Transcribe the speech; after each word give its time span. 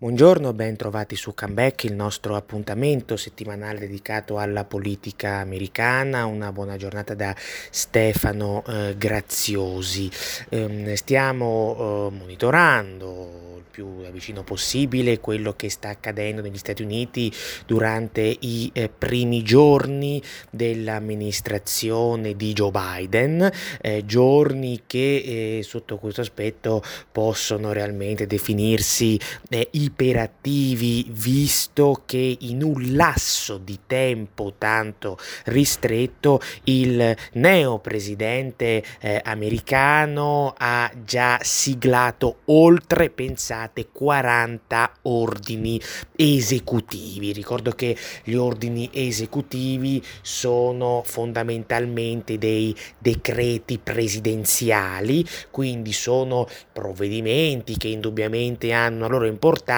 Buongiorno, 0.00 0.52
ben 0.52 0.76
trovati 0.76 1.16
su 1.16 1.34
Comeback, 1.34 1.82
il 1.82 1.94
nostro 1.94 2.36
appuntamento 2.36 3.16
settimanale 3.16 3.80
dedicato 3.80 4.38
alla 4.38 4.64
politica 4.64 5.38
americana. 5.38 6.24
Una 6.24 6.52
buona 6.52 6.76
giornata 6.76 7.14
da 7.14 7.34
Stefano 7.36 8.62
eh, 8.64 8.94
Graziosi. 8.96 10.08
Eh, 10.50 10.94
stiamo 10.94 11.74
eh, 12.12 12.16
monitorando 12.16 13.48
più 13.78 14.02
da 14.02 14.10
vicino 14.10 14.42
possibile 14.42 15.20
quello 15.20 15.52
che 15.52 15.70
sta 15.70 15.90
accadendo 15.90 16.42
negli 16.42 16.58
Stati 16.58 16.82
Uniti 16.82 17.32
durante 17.64 18.22
i 18.22 18.68
eh, 18.72 18.88
primi 18.88 19.44
giorni 19.44 20.20
dell'amministrazione 20.50 22.34
di 22.34 22.52
Joe 22.54 22.72
Biden, 22.72 23.48
eh, 23.80 24.04
giorni 24.04 24.82
che 24.84 25.58
eh, 25.58 25.62
sotto 25.62 25.96
questo 25.98 26.22
aspetto 26.22 26.82
possono 27.12 27.70
realmente 27.70 28.26
definirsi 28.26 29.16
eh, 29.48 29.68
iperattivi 29.88 31.06
visto 31.10 32.02
che 32.06 32.36
in 32.40 32.62
un 32.62 32.94
lasso 32.94 33.58
di 33.58 33.80
tempo 33.86 34.54
tanto 34.58 35.18
ristretto 35.46 36.40
il 36.64 37.16
neo 37.32 37.78
presidente 37.78 38.82
eh, 39.00 39.20
americano 39.24 40.54
ha 40.56 40.90
già 41.04 41.38
siglato 41.42 42.40
oltre 42.46 43.10
pensate 43.10 43.56
state 43.68 43.88
40 43.92 44.92
ordini 45.02 45.80
esecutivi. 46.16 47.32
Ricordo 47.32 47.70
che 47.72 47.96
gli 48.24 48.34
ordini 48.34 48.90
esecutivi 48.92 50.02
sono 50.22 51.02
fondamentalmente 51.04 52.38
dei 52.38 52.74
decreti 52.98 53.78
presidenziali, 53.78 55.24
quindi 55.50 55.92
sono 55.92 56.46
provvedimenti 56.72 57.76
che 57.76 57.88
indubbiamente 57.88 58.72
hanno 58.72 59.00
la 59.00 59.06
loro 59.06 59.26
importanza, 59.26 59.76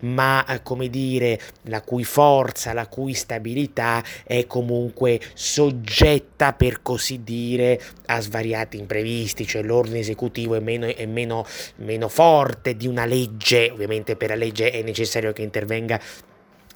ma 0.00 0.44
come 0.62 0.88
dire, 0.88 1.38
la 1.62 1.82
cui 1.82 2.04
forza, 2.04 2.72
la 2.72 2.86
cui 2.86 3.14
stabilità 3.14 4.02
è 4.24 4.46
comunque 4.46 5.20
soggetta 5.34 6.52
per 6.52 6.82
così 6.82 7.22
dire 7.22 7.80
a 8.06 8.20
svariati 8.20 8.78
imprevisti, 8.78 9.46
cioè 9.46 9.62
l'ordine 9.62 9.98
esecutivo 9.98 10.54
è 10.54 10.60
meno, 10.60 10.86
è 10.86 11.06
meno, 11.06 11.44
meno 11.76 12.08
forte 12.08 12.76
di 12.76 12.86
una 12.86 13.04
legge, 13.04 13.70
ovviamente 13.70 14.16
per 14.16 14.30
la 14.30 14.34
legge 14.34 14.70
è 14.70 14.82
necessario 14.82 15.32
che 15.32 15.42
intervenga 15.42 16.00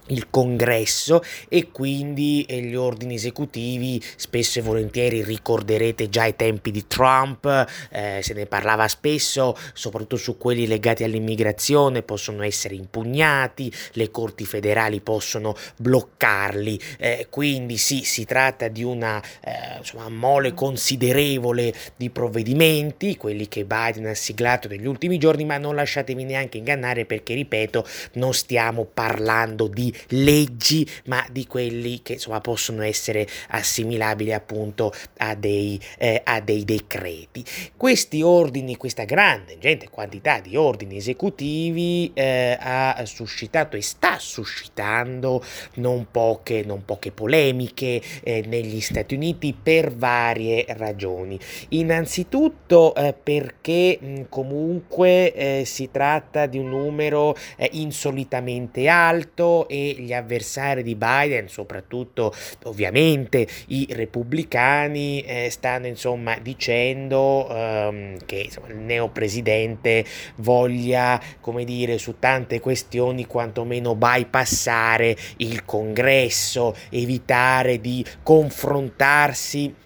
il 0.07 0.29
congresso 0.29 1.23
e 1.47 1.71
quindi 1.71 2.45
gli 2.47 2.75
ordini 2.75 3.15
esecutivi 3.15 4.01
spesso 4.15 4.59
e 4.59 4.61
volentieri 4.61 5.23
ricorderete 5.23 6.09
già 6.09 6.25
i 6.25 6.35
tempi 6.35 6.71
di 6.71 6.87
Trump 6.87 7.45
eh, 7.91 8.19
se 8.21 8.33
ne 8.33 8.45
parlava 8.45 8.87
spesso 8.87 9.55
soprattutto 9.73 10.17
su 10.17 10.37
quelli 10.37 10.67
legati 10.67 11.03
all'immigrazione 11.03 12.01
possono 12.01 12.43
essere 12.43 12.75
impugnati 12.75 13.71
le 13.93 14.11
corti 14.11 14.45
federali 14.45 15.01
possono 15.01 15.55
bloccarli. 15.77 16.79
Eh, 16.97 17.27
quindi 17.29 17.77
sì 17.77 18.03
si 18.03 18.25
tratta 18.25 18.67
di 18.67 18.83
una 18.83 19.21
eh, 19.41 19.77
insomma, 19.77 20.09
mole 20.09 20.53
considerevole 20.53 21.73
di 21.95 22.09
provvedimenti 22.09 23.17
quelli 23.17 23.47
che 23.47 23.65
Biden 23.65 24.07
ha 24.07 24.13
siglato 24.13 24.67
negli 24.67 24.85
ultimi 24.85 25.17
giorni 25.17 25.45
ma 25.45 25.57
non 25.57 25.75
lasciatemi 25.75 26.23
neanche 26.23 26.57
ingannare 26.57 27.05
perché 27.05 27.33
ripeto 27.33 27.85
non 28.13 28.33
stiamo 28.33 28.85
parlando 28.85 29.67
di 29.67 29.92
leggi, 30.09 30.87
ma 31.05 31.25
di 31.31 31.45
quelli 31.47 32.01
che 32.01 32.13
insomma 32.13 32.41
possono 32.41 32.83
essere 32.83 33.27
assimilabili 33.49 34.33
appunto 34.33 34.93
a 35.17 35.35
dei, 35.35 35.79
eh, 35.97 36.21
a 36.23 36.39
dei 36.41 36.65
decreti. 36.65 37.43
Questi 37.75 38.21
ordini, 38.21 38.77
questa 38.77 39.03
grande 39.03 39.53
ingente 39.53 39.89
quantità 39.89 40.39
di 40.39 40.55
ordini 40.55 40.97
esecutivi 40.97 42.11
eh, 42.13 42.57
ha 42.59 43.01
suscitato 43.05 43.77
e 43.77 43.81
sta 43.81 44.17
suscitando 44.19 45.43
non 45.75 46.07
poche, 46.11 46.63
non 46.65 46.85
poche 46.85 47.11
polemiche 47.11 48.01
eh, 48.23 48.43
negli 48.47 48.81
Stati 48.81 49.15
Uniti 49.15 49.53
per 49.53 49.93
varie 49.93 50.65
ragioni. 50.69 51.39
Innanzitutto 51.69 52.95
eh, 52.95 53.13
perché 53.13 53.97
mh, 53.99 54.21
comunque 54.29 55.33
eh, 55.33 55.63
si 55.65 55.89
tratta 55.91 56.45
di 56.45 56.57
un 56.57 56.69
numero 56.69 57.35
eh, 57.55 57.69
insolitamente 57.73 58.87
alto 58.87 59.67
e 59.67 59.82
gli 59.91 60.13
avversari 60.13 60.83
di 60.83 60.95
Biden, 60.95 61.47
soprattutto 61.47 62.33
ovviamente 62.63 63.45
i 63.67 63.87
repubblicani, 63.89 65.21
eh, 65.21 65.49
stanno 65.49 65.87
insomma 65.87 66.37
dicendo 66.39 67.47
ehm, 67.49 68.17
che 68.25 68.35
insomma, 68.45 68.67
il 68.67 68.77
neopresidente 68.77 70.05
voglia, 70.37 71.21
come 71.39 71.63
dire, 71.63 71.97
su 71.97 72.15
tante 72.19 72.59
questioni 72.59 73.25
quantomeno 73.25 73.95
bypassare 73.95 75.15
il 75.37 75.65
congresso, 75.65 76.75
evitare 76.89 77.79
di 77.79 78.05
confrontarsi 78.23 79.81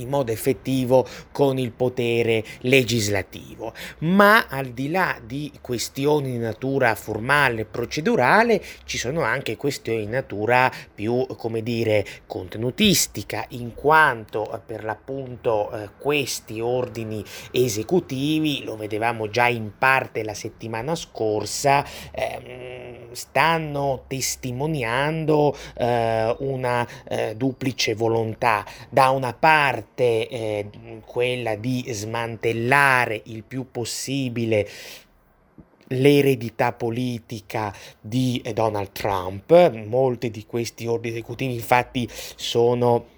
in 0.00 0.08
modo 0.08 0.32
effettivo 0.32 1.06
con 1.32 1.58
il 1.58 1.72
potere 1.72 2.44
legislativo. 2.60 3.72
Ma 4.00 4.46
al 4.48 4.68
di 4.68 4.90
là 4.90 5.18
di 5.24 5.52
questioni 5.60 6.32
di 6.32 6.38
natura 6.38 6.94
formale 6.94 7.62
e 7.62 7.64
procedurale, 7.64 8.62
ci 8.84 8.98
sono 8.98 9.22
anche 9.22 9.56
questioni 9.56 10.00
di 10.00 10.10
natura 10.10 10.70
più, 10.94 11.26
come 11.36 11.62
dire, 11.62 12.04
contenutistica, 12.26 13.44
in 13.50 13.74
quanto 13.74 14.52
eh, 14.52 14.60
per 14.64 14.84
l'appunto 14.84 15.70
eh, 15.70 15.90
questi 15.98 16.60
ordini 16.60 17.24
esecutivi, 17.50 18.64
lo 18.64 18.76
vedevamo 18.76 19.28
già 19.28 19.48
in 19.48 19.72
parte 19.76 20.22
la 20.22 20.34
settimana 20.34 20.94
scorsa, 20.94 21.84
ehm, 22.12 23.12
stanno 23.12 24.04
testimoniando 24.06 25.56
eh, 25.74 26.36
una 26.40 26.86
eh, 27.08 27.34
duplice 27.36 27.94
volontà. 27.94 28.64
Da 28.88 29.10
una 29.10 29.32
parte 29.32 29.87
parte 29.88 30.28
eh, 30.28 30.70
quella 31.04 31.56
di 31.56 31.84
smantellare 31.88 33.20
il 33.24 33.42
più 33.42 33.70
possibile 33.70 34.68
l'eredità 35.90 36.72
politica 36.72 37.74
di 38.00 38.42
Donald 38.52 38.92
Trump. 38.92 39.72
Molti 39.86 40.30
di 40.30 40.44
questi 40.46 40.86
ordini 40.86 41.14
esecutivi 41.14 41.54
infatti 41.54 42.08
sono 42.10 43.16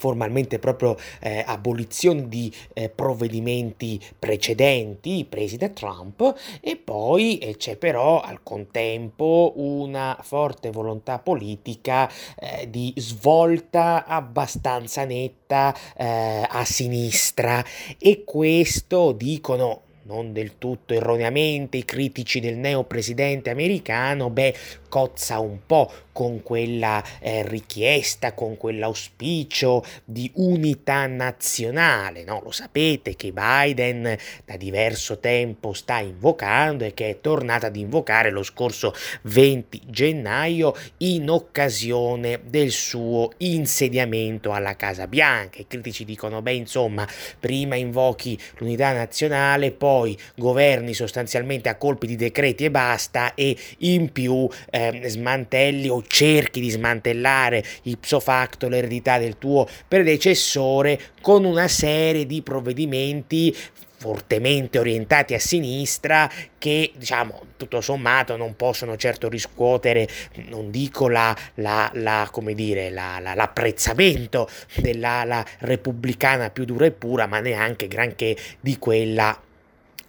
formalmente 0.00 0.58
proprio 0.58 0.96
eh, 1.20 1.44
abolizione 1.46 2.26
di 2.26 2.50
eh, 2.72 2.88
provvedimenti 2.88 4.00
precedenti 4.18 5.26
presi 5.28 5.58
da 5.58 5.68
Trump 5.68 6.34
e 6.60 6.76
poi 6.76 7.36
eh, 7.38 7.56
c'è 7.56 7.76
però 7.76 8.22
al 8.22 8.42
contempo 8.42 9.52
una 9.56 10.16
forte 10.22 10.70
volontà 10.70 11.18
politica 11.18 12.10
eh, 12.38 12.68
di 12.70 12.94
svolta 12.96 14.06
abbastanza 14.06 15.04
netta 15.04 15.76
eh, 15.96 16.46
a 16.48 16.64
sinistra. 16.64 17.62
E 17.98 18.24
questo 18.24 19.12
dicono 19.12 19.82
non 20.10 20.32
del 20.32 20.58
tutto 20.58 20.92
erroneamente 20.92 21.76
i 21.76 21.84
critici 21.84 22.40
del 22.40 22.56
neo 22.56 22.82
presidente 22.82 23.48
americano, 23.50 24.28
beh, 24.28 24.54
cozza 24.88 25.38
un 25.38 25.60
po' 25.64 25.90
con 26.12 26.42
quella 26.42 27.02
eh, 27.20 27.46
richiesta, 27.46 28.34
con 28.34 28.56
quell'auspicio 28.56 29.82
di 30.04 30.30
unità 30.34 31.06
nazionale. 31.06 32.24
No? 32.24 32.40
Lo 32.42 32.50
sapete 32.50 33.14
che 33.14 33.32
Biden 33.32 34.16
da 34.44 34.56
diverso 34.56 35.18
tempo 35.18 35.72
sta 35.72 36.00
invocando 36.00 36.84
e 36.84 36.92
che 36.92 37.08
è 37.08 37.20
tornata 37.20 37.68
ad 37.68 37.76
invocare 37.76 38.30
lo 38.30 38.42
scorso 38.42 38.92
20 39.22 39.82
gennaio 39.86 40.74
in 40.98 41.30
occasione 41.30 42.40
del 42.44 42.70
suo 42.70 43.30
insediamento 43.38 44.52
alla 44.52 44.76
Casa 44.76 45.06
Bianca. 45.06 45.60
I 45.60 45.66
critici 45.68 46.04
dicono, 46.04 46.42
beh, 46.42 46.52
insomma, 46.52 47.06
prima 47.38 47.76
invochi 47.76 48.38
l'unità 48.58 48.92
nazionale, 48.92 49.70
poi 49.70 49.99
governi 50.36 50.94
sostanzialmente 50.94 51.68
a 51.68 51.76
colpi 51.76 52.06
di 52.06 52.16
decreti 52.16 52.64
e 52.64 52.70
basta 52.70 53.34
e 53.34 53.56
in 53.78 54.12
più 54.12 54.48
eh, 54.70 55.02
smantelli 55.06 55.88
o 55.88 56.02
cerchi 56.06 56.60
di 56.60 56.70
smantellare 56.70 57.64
ipso 57.82 58.20
facto 58.20 58.68
l'eredità 58.68 59.18
del 59.18 59.38
tuo 59.38 59.66
predecessore 59.86 60.98
con 61.20 61.44
una 61.44 61.68
serie 61.68 62.26
di 62.26 62.42
provvedimenti 62.42 63.54
fortemente 64.00 64.78
orientati 64.78 65.34
a 65.34 65.38
sinistra 65.38 66.30
che 66.56 66.90
diciamo 66.96 67.42
tutto 67.58 67.82
sommato 67.82 68.34
non 68.38 68.56
possono 68.56 68.96
certo 68.96 69.28
riscuotere 69.28 70.08
non 70.46 70.70
dico 70.70 71.06
la, 71.06 71.36
la, 71.56 71.90
la 71.94 72.26
come 72.32 72.54
dire 72.54 72.88
la, 72.88 73.18
la, 73.20 73.34
l'apprezzamento 73.34 74.48
dell'ala 74.76 75.44
repubblicana 75.58 76.48
più 76.48 76.64
dura 76.64 76.86
e 76.86 76.92
pura 76.92 77.26
ma 77.26 77.40
neanche 77.40 77.88
granché 77.88 78.34
di 78.58 78.78
quella 78.78 79.38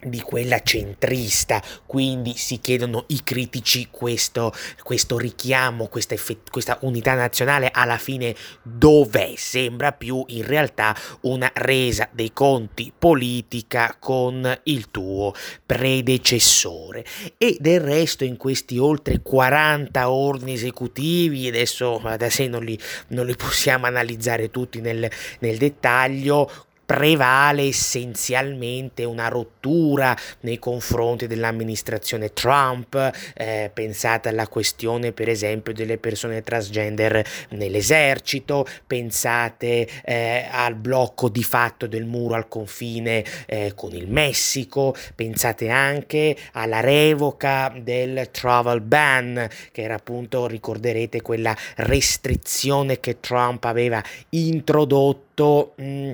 di 0.03 0.19
quella 0.21 0.61
centrista, 0.61 1.61
quindi 1.85 2.35
si 2.35 2.59
chiedono 2.59 3.05
i 3.07 3.21
critici 3.23 3.87
questo, 3.91 4.53
questo 4.83 5.17
richiamo, 5.17 5.87
questa, 5.87 6.13
effett- 6.13 6.49
questa 6.49 6.77
unità 6.81 7.13
nazionale 7.13 7.69
alla 7.71 7.97
fine 7.97 8.35
dov'è? 8.61 9.33
Sembra 9.35 9.91
più 9.91 10.23
in 10.27 10.45
realtà 10.45 10.95
una 11.21 11.51
resa 11.53 12.09
dei 12.11 12.33
conti 12.33 12.91
politica 12.97 13.95
con 13.99 14.59
il 14.63 14.89
tuo 14.91 15.33
predecessore 15.65 17.05
e 17.37 17.57
del 17.59 17.79
resto 17.79 18.23
in 18.23 18.37
questi 18.37 18.77
oltre 18.77 19.21
40 19.21 20.09
ordini 20.09 20.53
esecutivi, 20.53 21.47
adesso 21.47 22.01
da 22.17 22.29
sé 22.29 22.47
non 22.47 22.63
li, 22.63 22.77
non 23.09 23.25
li 23.25 23.35
possiamo 23.35 23.85
analizzare 23.85 24.49
tutti 24.49 24.81
nel, 24.81 25.09
nel 25.39 25.57
dettaglio, 25.57 26.49
prevale 26.91 27.67
essenzialmente 27.67 29.05
una 29.05 29.29
rottura 29.29 30.13
nei 30.41 30.59
confronti 30.59 31.25
dell'amministrazione 31.25 32.33
Trump, 32.33 33.11
eh, 33.33 33.71
pensate 33.73 34.27
alla 34.27 34.49
questione 34.49 35.13
per 35.13 35.29
esempio 35.29 35.71
delle 35.71 35.97
persone 35.97 36.43
transgender 36.43 37.25
nell'esercito, 37.51 38.67
pensate 38.85 39.87
eh, 40.03 40.45
al 40.51 40.75
blocco 40.75 41.29
di 41.29 41.43
fatto 41.43 41.87
del 41.87 42.03
muro 42.03 42.35
al 42.35 42.49
confine 42.49 43.23
eh, 43.45 43.71
con 43.73 43.95
il 43.95 44.09
Messico, 44.09 44.93
pensate 45.15 45.69
anche 45.69 46.35
alla 46.51 46.81
revoca 46.81 47.73
del 47.73 48.31
travel 48.31 48.81
ban, 48.81 49.47
che 49.71 49.81
era 49.81 49.95
appunto, 49.95 50.45
ricorderete, 50.45 51.21
quella 51.21 51.55
restrizione 51.77 52.99
che 52.99 53.21
Trump 53.21 53.63
aveva 53.63 54.03
introdotto. 54.31 55.71
Mh, 55.77 55.83
mm, 55.83 56.11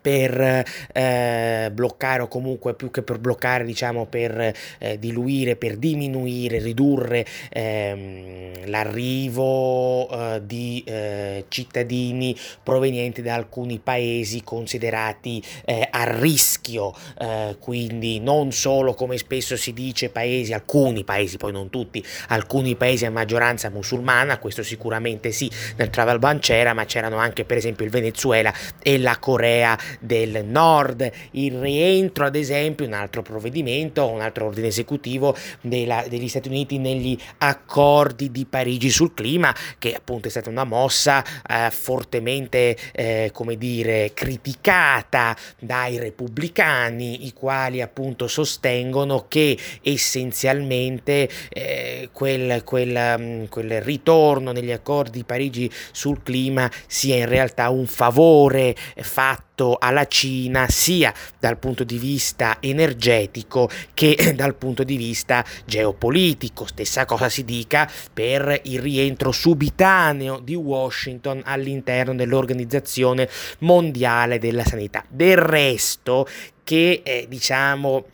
per 0.00 0.64
eh, 0.92 1.70
bloccare 1.72 2.22
o 2.22 2.28
comunque 2.28 2.74
più 2.74 2.90
che 2.90 3.02
per 3.02 3.18
bloccare 3.18 3.64
diciamo 3.64 4.06
per 4.06 4.52
eh, 4.78 4.98
diluire 4.98 5.56
per 5.56 5.76
diminuire 5.76 6.58
ridurre 6.58 7.24
ehm, 7.50 8.68
l'arrivo 8.68 10.08
eh, 10.08 10.42
di 10.44 10.82
eh, 10.86 11.44
cittadini 11.48 12.36
provenienti 12.62 13.22
da 13.22 13.34
alcuni 13.34 13.78
paesi 13.78 14.42
considerati 14.42 15.42
eh, 15.64 15.86
a 15.90 16.18
rischio. 16.18 16.94
Eh, 17.18 17.56
quindi 17.60 18.20
non 18.20 18.52
solo 18.52 18.94
come 18.94 19.16
spesso 19.18 19.56
si 19.56 19.72
dice 19.72 20.10
paesi 20.10 20.52
alcuni 20.52 21.04
paesi 21.04 21.36
poi 21.36 21.52
non 21.52 21.70
tutti 21.70 22.04
alcuni 22.28 22.74
paesi 22.76 23.06
a 23.06 23.10
maggioranza 23.10 23.70
musulmana 23.70 24.38
questo 24.38 24.62
sicuramente 24.62 25.30
sì 25.30 25.50
nel 25.76 25.90
travel 25.90 26.18
ban 26.18 26.38
c'era 26.38 26.74
ma 26.74 26.84
c'erano 26.84 27.16
anche 27.16 27.44
per 27.44 27.56
esempio 27.56 27.84
il 27.84 27.90
Venezuela 27.90 28.52
e 28.82 28.98
la 28.98 29.18
Corea 29.18 29.78
del 30.00 30.44
Nord, 30.44 31.10
il 31.32 31.58
rientro 31.58 32.26
ad 32.26 32.36
esempio, 32.36 32.86
un 32.86 32.92
altro 32.92 33.22
provvedimento, 33.22 34.06
un 34.08 34.20
altro 34.20 34.46
ordine 34.46 34.68
esecutivo 34.68 35.36
della, 35.60 36.04
degli 36.08 36.28
Stati 36.28 36.48
Uniti 36.48 36.78
negli 36.78 37.16
accordi 37.38 38.30
di 38.30 38.44
Parigi 38.44 38.90
sul 38.90 39.14
clima, 39.14 39.54
che 39.78 39.94
appunto 39.94 40.28
è 40.28 40.30
stata 40.30 40.50
una 40.50 40.64
mossa 40.64 41.24
eh, 41.48 41.70
fortemente, 41.70 42.76
eh, 42.92 43.30
come 43.32 43.56
dire, 43.56 44.12
criticata 44.14 45.36
dai 45.58 45.98
repubblicani, 45.98 47.26
i 47.26 47.32
quali 47.32 47.80
appunto 47.80 48.28
sostengono 48.28 49.26
che 49.28 49.58
essenzialmente 49.82 51.28
eh, 51.48 52.08
quel, 52.12 52.62
quel, 52.64 53.16
mm, 53.18 53.44
quel 53.46 53.80
ritorno 53.82 54.52
negli 54.52 54.72
accordi 54.72 55.18
di 55.18 55.24
Parigi 55.24 55.70
sul 55.92 56.22
clima 56.22 56.70
sia 56.86 57.16
in 57.16 57.28
realtà 57.28 57.70
un 57.70 57.86
favore 57.86 58.74
fatto 58.96 59.45
alla 59.78 60.06
Cina 60.06 60.68
sia 60.68 61.12
dal 61.38 61.58
punto 61.58 61.82
di 61.84 61.98
vista 61.98 62.58
energetico 62.60 63.68
che 63.94 64.34
dal 64.36 64.54
punto 64.54 64.84
di 64.84 64.96
vista 64.96 65.44
geopolitico. 65.64 66.66
Stessa 66.66 67.04
cosa 67.04 67.28
si 67.28 67.44
dica 67.44 67.90
per 68.12 68.60
il 68.64 68.80
rientro 68.80 69.32
subitaneo 69.32 70.38
di 70.38 70.54
Washington 70.54 71.42
all'interno 71.44 72.14
dell'Organizzazione 72.14 73.28
Mondiale 73.60 74.38
della 74.38 74.64
Sanità. 74.64 75.04
Del 75.08 75.38
resto, 75.38 76.26
che 76.66 77.02
eh, 77.04 77.26
diciamo 77.28 78.06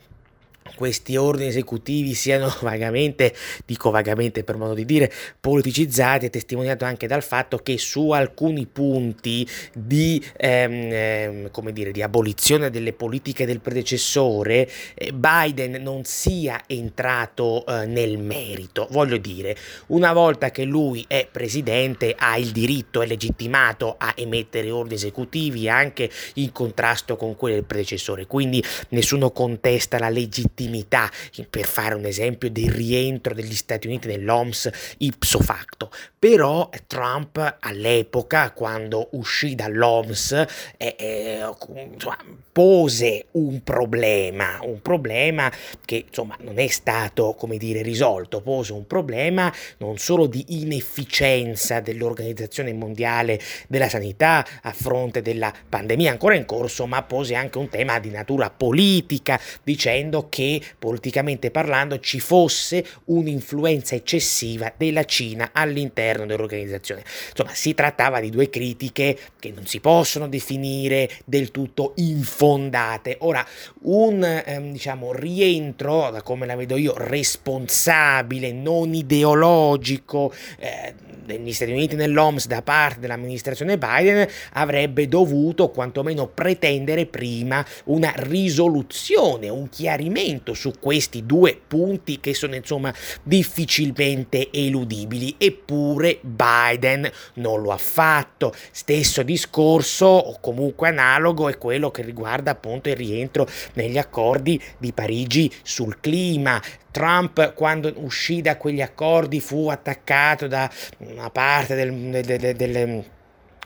questi 0.75 1.15
ordini 1.15 1.49
esecutivi 1.49 2.13
siano 2.13 2.53
vagamente, 2.61 3.33
dico 3.65 3.91
vagamente 3.91 4.43
per 4.43 4.57
modo 4.57 4.73
di 4.73 4.85
dire, 4.85 5.11
politicizzati 5.39 6.27
è 6.27 6.29
testimoniato 6.29 6.85
anche 6.85 7.07
dal 7.07 7.23
fatto 7.23 7.57
che 7.57 7.77
su 7.77 8.09
alcuni 8.11 8.65
punti 8.65 9.47
di, 9.73 10.23
ehm, 10.37 10.89
ehm, 10.91 11.51
come 11.51 11.73
dire, 11.73 11.91
di 11.91 12.01
abolizione 12.01 12.69
delle 12.69 12.93
politiche 12.93 13.45
del 13.45 13.59
predecessore 13.59 14.69
eh, 14.95 15.11
Biden 15.11 15.81
non 15.81 16.03
sia 16.03 16.63
entrato 16.67 17.65
eh, 17.65 17.85
nel 17.85 18.17
merito. 18.17 18.87
Voglio 18.91 19.17
dire, 19.17 19.55
una 19.87 20.13
volta 20.13 20.51
che 20.51 20.63
lui 20.63 21.05
è 21.07 21.27
presidente 21.31 22.15
ha 22.17 22.37
il 22.37 22.51
diritto, 22.51 23.01
è 23.01 23.05
legittimato 23.05 23.95
a 23.97 24.13
emettere 24.15 24.71
ordini 24.71 24.95
esecutivi 24.95 25.69
anche 25.69 26.09
in 26.35 26.51
contrasto 26.51 27.15
con 27.15 27.35
quelli 27.35 27.55
del 27.55 27.63
predecessore, 27.65 28.25
quindi 28.27 28.63
nessuno 28.89 29.31
contesta 29.31 29.99
la 29.99 30.09
legittimità 30.09 30.62
legittimità, 30.63 31.09
per 31.49 31.65
fare 31.65 31.95
un 31.95 32.05
esempio, 32.05 32.49
del 32.49 32.71
rientro 32.71 33.33
degli 33.33 33.53
Stati 33.53 33.87
Uniti 33.87 34.07
nell'OMS 34.07 34.69
ipso 34.99 35.39
facto. 35.39 35.91
Però 36.17 36.69
Trump 36.87 37.57
all'epoca, 37.59 38.51
quando 38.51 39.09
uscì 39.11 39.55
dall'OMS, 39.55 40.45
eh, 40.77 40.95
eh, 40.97 41.49
insomma, 41.91 42.17
pose 42.51 43.25
un 43.31 43.63
problema, 43.63 44.59
un 44.61 44.81
problema 44.81 45.51
che 45.83 46.05
insomma 46.07 46.37
non 46.41 46.59
è 46.59 46.67
stato, 46.67 47.33
come 47.33 47.57
dire, 47.57 47.81
risolto, 47.81 48.41
pose 48.41 48.73
un 48.73 48.87
problema 48.87 49.51
non 49.77 49.97
solo 49.97 50.27
di 50.27 50.45
inefficienza 50.61 51.79
dell'Organizzazione 51.79 52.71
Mondiale 52.73 53.39
della 53.67 53.89
Sanità 53.89 54.45
a 54.61 54.71
fronte 54.71 55.21
della 55.21 55.51
pandemia 55.67 56.11
ancora 56.11 56.35
in 56.35 56.45
corso, 56.45 56.85
ma 56.85 57.01
pose 57.03 57.35
anche 57.35 57.57
un 57.57 57.69
tema 57.69 57.99
di 57.99 58.11
natura 58.11 58.49
politica, 58.49 59.39
dicendo 59.63 60.27
che 60.29 60.52
politicamente 60.77 61.51
parlando 61.51 61.99
ci 61.99 62.19
fosse 62.19 62.85
un'influenza 63.05 63.95
eccessiva 63.95 64.73
della 64.75 65.05
Cina 65.05 65.51
all'interno 65.53 66.25
dell'organizzazione. 66.25 67.03
Insomma, 67.29 67.53
si 67.53 67.73
trattava 67.73 68.19
di 68.19 68.29
due 68.29 68.49
critiche 68.49 69.17
che 69.39 69.51
non 69.51 69.65
si 69.65 69.79
possono 69.79 70.27
definire 70.27 71.09
del 71.25 71.51
tutto 71.51 71.93
infondate. 71.97 73.17
Ora, 73.19 73.45
un 73.83 74.23
ehm, 74.23 74.71
diciamo 74.71 75.13
rientro, 75.13 76.09
da 76.11 76.21
come 76.21 76.45
la 76.45 76.55
vedo 76.55 76.75
io, 76.77 76.93
responsabile, 76.97 78.51
non 78.51 78.93
ideologico 78.93 80.33
eh, 80.59 80.93
degli 81.25 81.53
Stati 81.53 81.71
Uniti 81.71 81.95
nell'OMS 81.95 82.47
da 82.47 82.61
parte 82.61 82.99
dell'amministrazione 82.99 83.77
Biden 83.77 84.27
avrebbe 84.53 85.07
dovuto 85.07 85.69
quantomeno 85.69 86.27
pretendere 86.27 87.05
prima 87.05 87.65
una 87.85 88.11
risoluzione, 88.15 89.49
un 89.49 89.69
chiarimento 89.69 90.42
su 90.51 90.73
questi 90.77 91.25
due 91.25 91.57
punti 91.65 92.19
che 92.19 92.33
sono 92.33 92.55
insomma 92.55 92.93
difficilmente 93.23 94.49
eludibili. 94.51 95.35
Eppure 95.37 96.19
Biden 96.21 97.09
non 97.35 97.61
lo 97.61 97.71
ha 97.71 97.77
fatto. 97.77 98.53
Stesso 98.71 99.23
discorso 99.23 100.05
o 100.05 100.37
comunque 100.41 100.89
analogo 100.89 101.47
è 101.47 101.57
quello 101.57 101.91
che 101.91 102.01
riguarda 102.01 102.51
appunto 102.51 102.89
il 102.89 102.97
rientro 102.97 103.47
negli 103.75 103.97
accordi 103.97 104.61
di 104.77 104.91
Parigi 104.91 105.49
sul 105.63 106.01
clima. 106.01 106.61
Trump 106.91 107.53
quando 107.53 107.91
uscì 107.95 108.41
da 108.41 108.57
quegli 108.57 108.81
accordi 108.81 109.39
fu 109.39 109.69
attaccato 109.69 110.47
da 110.47 110.69
una 110.97 111.29
parte 111.29 111.75
del, 111.75 111.91
del, 111.91 112.39
del, 112.39 112.55
del 112.55 113.03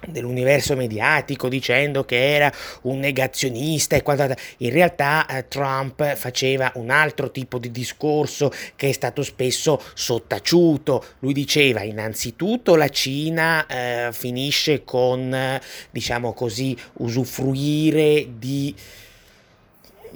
dell'universo 0.06 0.76
mediatico 0.76 1.50
dicendo 1.50 2.06
che 2.06 2.36
era 2.36 2.52
un 2.84 3.00
negazionista 3.00 3.96
e 3.96 4.04
quant'altro. 4.04 4.38
In 4.58 4.72
realtà 4.72 5.26
eh, 5.26 5.48
Trump 5.48 6.16
faceva 6.16 6.72
un 6.76 6.90
altro 6.90 7.32
tipo 7.32 7.58
di 7.58 7.72
discorso 7.72 8.52
che 8.76 8.90
è 8.90 8.92
stato 8.92 9.24
spesso 9.24 9.82
sottaciuto. 9.94 11.04
Lui 11.20 11.34
diceva 11.34 11.82
innanzitutto 11.84 12.76
la 12.76 12.90
Cina 12.90 13.66
eh, 13.66 14.10
finisce 14.12 14.84
con, 14.84 15.34
eh, 15.34 15.62
diciamo 15.90 16.34
così, 16.34 16.78
usufruire 16.94 18.28
di 18.38 18.74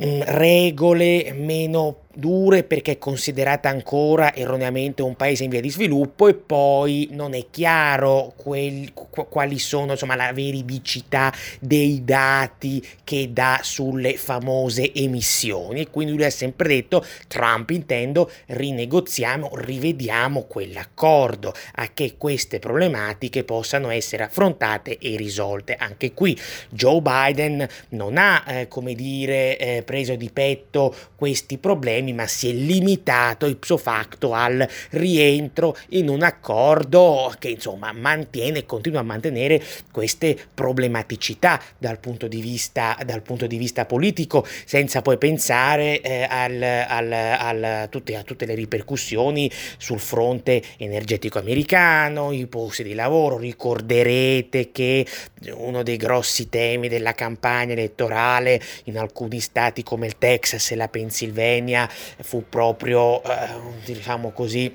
mm, 0.04 0.22
regole 0.24 1.34
meno 1.34 2.01
dure 2.14 2.64
perché 2.64 2.94
è 2.94 2.98
considerata 2.98 3.70
ancora 3.70 4.34
erroneamente 4.36 5.02
un 5.02 5.16
paese 5.16 5.44
in 5.44 5.50
via 5.50 5.62
di 5.62 5.70
sviluppo 5.70 6.28
e 6.28 6.34
poi 6.34 7.10
non 7.12 7.34
è 7.34 7.46
chiaro 7.50 8.34
quel, 8.36 8.92
quali 8.94 9.60
sono 9.60 9.92
insomma 9.92 10.16
la 10.16 10.34
veridicità 10.34 11.34
dei 11.60 12.04
dati 12.04 12.86
che 13.04 13.32
dà 13.32 13.60
sulle 13.64 14.18
famose 14.18 14.94
emissioni. 14.94 15.82
E 15.82 15.90
quindi 15.90 16.14
lui 16.14 16.26
ha 16.26 16.30
sempre 16.30 16.68
detto 16.68 17.06
Trump 17.28 17.70
intendo 17.70 18.30
rinegoziamo 18.48 19.52
rivediamo 19.54 20.44
quell'accordo 20.44 21.54
a 21.76 21.90
che 21.94 22.16
queste 22.18 22.60
problematiche 22.60 23.44
possano 23.44 23.90
essere 23.90 24.24
affrontate 24.24 24.98
e 24.98 25.16
risolte. 25.16 25.76
Anche 25.76 26.14
qui 26.14 26.38
Joe 26.70 27.02
Biden 27.02 27.68
non 27.90 28.18
ha 28.18 28.44
eh, 28.48 28.68
come 28.68 28.94
dire 28.94 29.58
eh, 29.58 29.84
preso 29.84 30.16
di 30.16 30.30
petto 30.32 30.94
questi 31.16 31.58
problemi 31.58 32.01
problemi, 32.02 32.14
ma 32.14 32.28
si 32.28 32.50
è 32.50 32.54
limitato 32.54 33.46
ipso 33.46 33.78
facto 33.78 34.34
al 34.34 34.68
rientro 34.92 35.78
in 35.90 36.10
un 36.10 36.24
accordo 36.24 37.34
che 37.40 37.50
insomma 37.50 37.92
mantiene 37.94 38.60
e 38.60 38.66
continua 38.66 39.00
a 39.00 39.04
mantenere 39.04 39.62
queste 39.92 40.38
problematicità 40.54 41.62
dal 41.78 42.00
punto 42.00 42.28
di 42.28 42.42
vista, 42.42 42.98
punto 43.24 43.48
di 43.48 43.58
vista 43.58 43.86
politico, 43.86 44.46
senza 44.66 45.02
poi 45.02 45.18
pensare 45.18 46.02
eh, 46.02 46.24
al, 46.24 46.62
al, 46.62 47.12
al, 47.12 47.88
tutte, 47.90 48.16
a 48.16 48.24
tutte 48.24 48.46
le 48.46 48.56
ripercussioni 48.56 49.50
sul 49.78 50.00
fronte 50.00 50.62
energetico 50.78 51.40
americano, 51.40 52.32
i 52.32 52.48
posti 52.48 52.84
di 52.84 52.94
lavoro. 52.94 53.38
Ricorderete 53.38 54.72
che 54.72 55.06
uno 55.54 55.84
dei 55.84 55.98
grossi 55.98 56.50
temi 56.50 56.88
della 56.88 57.14
campagna 57.14 57.74
elettorale 57.74 58.62
in 58.86 58.98
alcuni 58.98 59.40
stati 59.40 59.84
come 59.84 60.08
il 60.08 60.18
Texas 60.18 60.72
e 60.72 60.76
la 60.76 60.88
Pennsylvania 60.88 61.90
fu 62.22 62.46
proprio, 62.48 63.22
eh, 63.24 63.48
diciamo 63.86 64.32
così, 64.32 64.74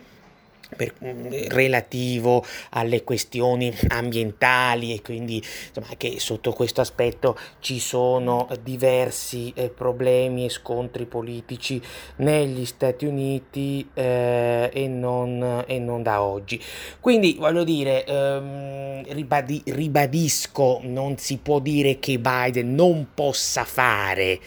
per, 0.75 0.93
mm, 1.05 1.49
relativo 1.49 2.45
alle 2.71 3.05
questioni 3.05 3.73
ambientali 3.89 4.93
e 4.93 5.03
quindi 5.03 5.37
insomma, 5.37 5.95
che 5.97 6.19
sotto 6.19 6.53
questo 6.53 6.81
aspetto 6.81 7.39
ci 7.61 7.79
sono 7.79 8.49
diversi 8.63 9.53
eh, 9.55 9.69
problemi 9.69 10.47
e 10.47 10.51
scontri 10.51 11.05
politici 11.05 11.81
negli 12.17 12.65
Stati 12.65 13.07
Uniti 13.07 13.89
eh, 13.95 14.71
e, 14.73 14.89
non, 14.89 15.65
e, 15.67 15.79
non, 15.79 16.03
da 16.03 16.23
oggi. 16.23 16.61
Quindi 17.01 17.37
voglio 17.39 17.65
dire, 17.65 18.05
ehm, 18.05 19.13
ribadi, 19.13 19.63
ribadisco, 19.67 20.81
non 20.83 21.17
si 21.19 21.39
può 21.39 21.59
dire 21.59 21.99
che 21.99 22.19
Biden 22.19 22.75
non 22.75 23.09
possa 23.15 23.65
fare 23.65 24.41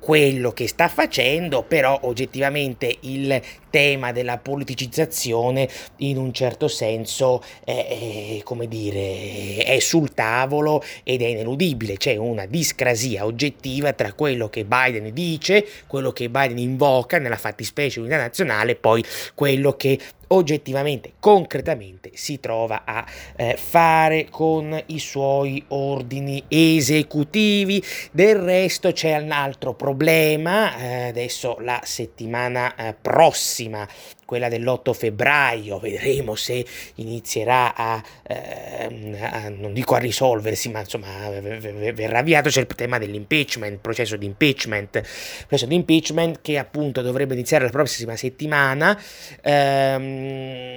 quello 0.00 0.50
che 0.52 0.66
sta 0.66 0.88
facendo, 0.88 1.62
però 1.62 1.98
oggettivamente 2.02 2.96
il 3.00 3.40
tema 3.70 4.10
della 4.10 4.38
politicizzazione 4.38 5.68
in 5.98 6.16
un 6.16 6.32
certo 6.32 6.66
senso 6.66 7.42
è, 7.64 8.38
è, 8.38 8.42
come 8.42 8.66
dire, 8.66 9.58
è 9.62 9.78
sul 9.78 10.12
tavolo 10.12 10.82
ed 11.04 11.22
è 11.22 11.26
ineludibile, 11.26 11.96
c'è 11.96 12.16
una 12.16 12.46
discrasia 12.46 13.24
oggettiva 13.24 13.92
tra 13.92 14.12
quello 14.14 14.48
che 14.48 14.64
Biden 14.64 15.12
dice, 15.12 15.64
quello 15.86 16.10
che 16.10 16.28
Biden 16.28 16.58
invoca 16.58 17.18
nella 17.18 17.36
fattispecie 17.36 18.00
unità 18.00 18.16
nazionale, 18.16 18.74
poi 18.74 19.04
quello 19.34 19.76
che 19.76 19.98
oggettivamente, 20.32 21.12
concretamente 21.18 22.10
si 22.14 22.40
trova 22.40 22.82
a 22.84 23.04
eh, 23.36 23.56
fare 23.56 24.28
con 24.30 24.80
i 24.86 24.98
suoi 24.98 25.62
ordini 25.68 26.44
esecutivi. 26.48 27.82
Del 28.12 28.36
resto 28.36 28.92
c'è 28.92 29.16
un 29.18 29.32
altro 29.32 29.74
problema, 29.74 30.76
eh, 30.76 31.08
adesso 31.08 31.56
la 31.60 31.80
settimana 31.84 32.74
eh, 32.74 32.94
prossima 33.00 33.86
quella 34.30 34.48
dell'8 34.48 34.92
febbraio, 34.92 35.80
vedremo 35.80 36.36
se 36.36 36.64
inizierà 36.96 37.74
a, 37.74 38.00
eh, 38.28 39.18
a, 39.20 39.48
non 39.48 39.72
dico 39.72 39.96
a 39.96 39.98
risolversi, 39.98 40.68
ma 40.68 40.78
insomma 40.78 41.28
verrà 41.30 42.20
avviato, 42.20 42.48
c'è 42.48 42.60
il 42.60 42.68
tema 42.68 42.98
dell'impeachment, 42.98 43.72
il 43.72 43.80
processo 43.80 44.14
di 44.16 44.26
impeachment, 44.26 44.94
il 44.94 45.46
processo 45.48 45.66
di 45.66 45.74
impeachment 45.74 46.38
che 46.42 46.58
appunto 46.58 47.02
dovrebbe 47.02 47.34
iniziare 47.34 47.64
la 47.64 47.70
prossima 47.70 48.14
settimana, 48.14 48.96
ehm, 49.42 50.68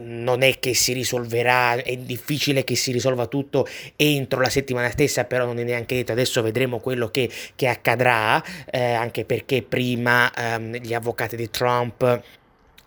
non 0.00 0.42
è 0.42 0.58
che 0.58 0.74
si 0.74 0.92
risolverà, 0.92 1.76
è 1.76 1.96
difficile 1.98 2.64
che 2.64 2.74
si 2.74 2.90
risolva 2.90 3.26
tutto 3.26 3.64
entro 3.94 4.40
la 4.40 4.50
settimana 4.50 4.90
stessa, 4.90 5.22
però 5.22 5.44
non 5.44 5.60
è 5.60 5.62
neanche 5.62 5.94
detto, 5.94 6.10
adesso 6.10 6.42
vedremo 6.42 6.80
quello 6.80 7.10
che, 7.10 7.30
che 7.54 7.68
accadrà, 7.68 8.42
eh, 8.68 8.92
anche 8.92 9.24
perché 9.24 9.62
prima 9.62 10.34
ehm, 10.34 10.78
gli 10.78 10.94
avvocati 10.94 11.36
di 11.36 11.48
Trump 11.48 12.22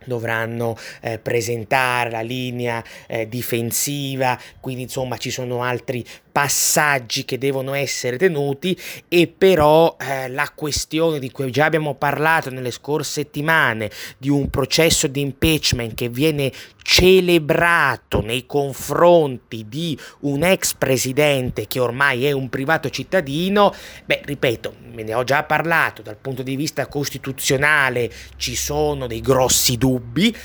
dovranno 0.05 0.77
eh, 1.01 1.19
presentare 1.19 2.09
la 2.09 2.21
linea 2.21 2.83
eh, 3.07 3.27
difensiva, 3.27 4.39
quindi 4.59 4.83
insomma 4.83 5.17
ci 5.17 5.29
sono 5.31 5.63
altri 5.63 6.05
passaggi 6.31 7.25
che 7.25 7.37
devono 7.37 7.73
essere 7.73 8.17
tenuti. 8.17 8.77
E 9.07 9.27
però 9.27 9.97
eh, 9.99 10.29
la 10.29 10.49
questione 10.55 11.19
di 11.19 11.31
cui 11.31 11.51
già 11.51 11.65
abbiamo 11.65 11.95
parlato 11.95 12.49
nelle 12.49 12.71
scorse 12.71 13.21
settimane 13.21 13.89
di 14.17 14.29
un 14.29 14.49
processo 14.49 15.07
di 15.07 15.21
impeachment 15.21 15.93
che 15.93 16.09
viene 16.09 16.51
celebrato 16.83 18.21
nei 18.21 18.45
confronti 18.45 19.65
di 19.67 19.97
un 20.21 20.43
ex 20.43 20.73
presidente 20.73 21.67
che 21.67 21.79
ormai 21.79 22.25
è 22.25 22.31
un 22.31 22.49
privato 22.49 22.89
cittadino, 22.89 23.73
beh, 24.05 24.21
ripeto, 24.25 24.75
me 24.93 25.03
ne 25.03 25.13
ho 25.13 25.23
già 25.23 25.43
parlato, 25.43 26.01
dal 26.01 26.17
punto 26.17 26.41
di 26.43 26.55
vista 26.55 26.87
costituzionale 26.87 28.11
ci 28.37 28.55
sono 28.55 29.07
dei 29.07 29.21
grossi 29.21 29.77
dubbi, 29.77 29.90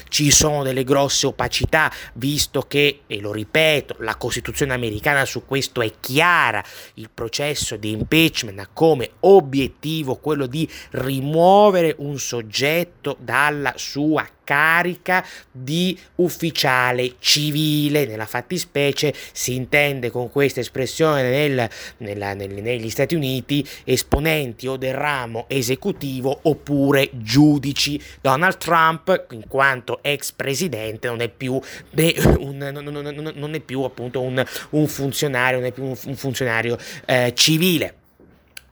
ci 0.09 0.31
sono 0.31 0.62
delle 0.62 0.85
grosse 0.85 1.26
opacità, 1.26 1.93
visto 2.15 2.62
che, 2.62 3.00
e 3.07 3.21
lo 3.21 3.33
ripeto, 3.33 3.97
la 4.00 4.17
Costituzione 4.17 4.73
americana 4.73 5.25
su 5.25 5.45
questo 5.45 5.83
è 5.83 5.93
chiara, 6.00 6.65
il 6.95 7.11
processo 7.12 7.76
di 7.76 7.91
impeachment 7.91 8.59
ha 8.59 8.69
come 8.73 9.11
obiettivo 9.21 10.17
quello 10.17 10.47
di 10.47 10.69
rimuovere 10.93 11.95
un 11.99 12.19
soggetto 12.19 13.17
dalla 13.21 13.75
sua 13.76 14.26
carica 14.47 15.26
di 15.50 15.99
ufficiale 16.17 17.17
civile. 17.19 18.07
Nella 18.07 18.26
fattispecie 18.26 19.12
si 19.33 19.57
intende 19.57 20.11
con 20.11 20.31
questa 20.31 20.61
espressione 20.61 21.23
nel, 21.23 21.69
nella, 21.99 22.33
nel, 22.35 22.62
negli 22.62 22.88
Stati 22.88 23.17
Uniti 23.17 23.67
esponenti 23.83 24.69
o 24.69 24.76
del 24.76 24.95
ramo 24.95 25.47
esecutivo 25.49 26.38
oppure 26.43 27.11
giudici. 27.15 28.00
Donald 28.21 28.59
Trump, 28.59 29.26
in 29.33 29.49
quanto 29.49 29.99
ex 30.03 30.31
presidente, 30.31 31.09
non 31.09 31.21
è 31.21 31.29
più, 31.29 31.55
un, 31.55 32.57
non, 32.73 32.85
non, 32.85 33.33
non 33.35 33.55
è 33.55 33.61
più 33.61 33.83
appunto 33.83 34.21
un, 34.21 34.43
un, 34.71 34.87
funzionario, 34.87 35.59
non 35.59 35.67
è 35.67 35.73
più 35.73 35.83
un, 35.83 35.97
un 36.07 36.15
funzionario 36.15 36.79
eh, 37.05 37.33
civile. 37.35 37.95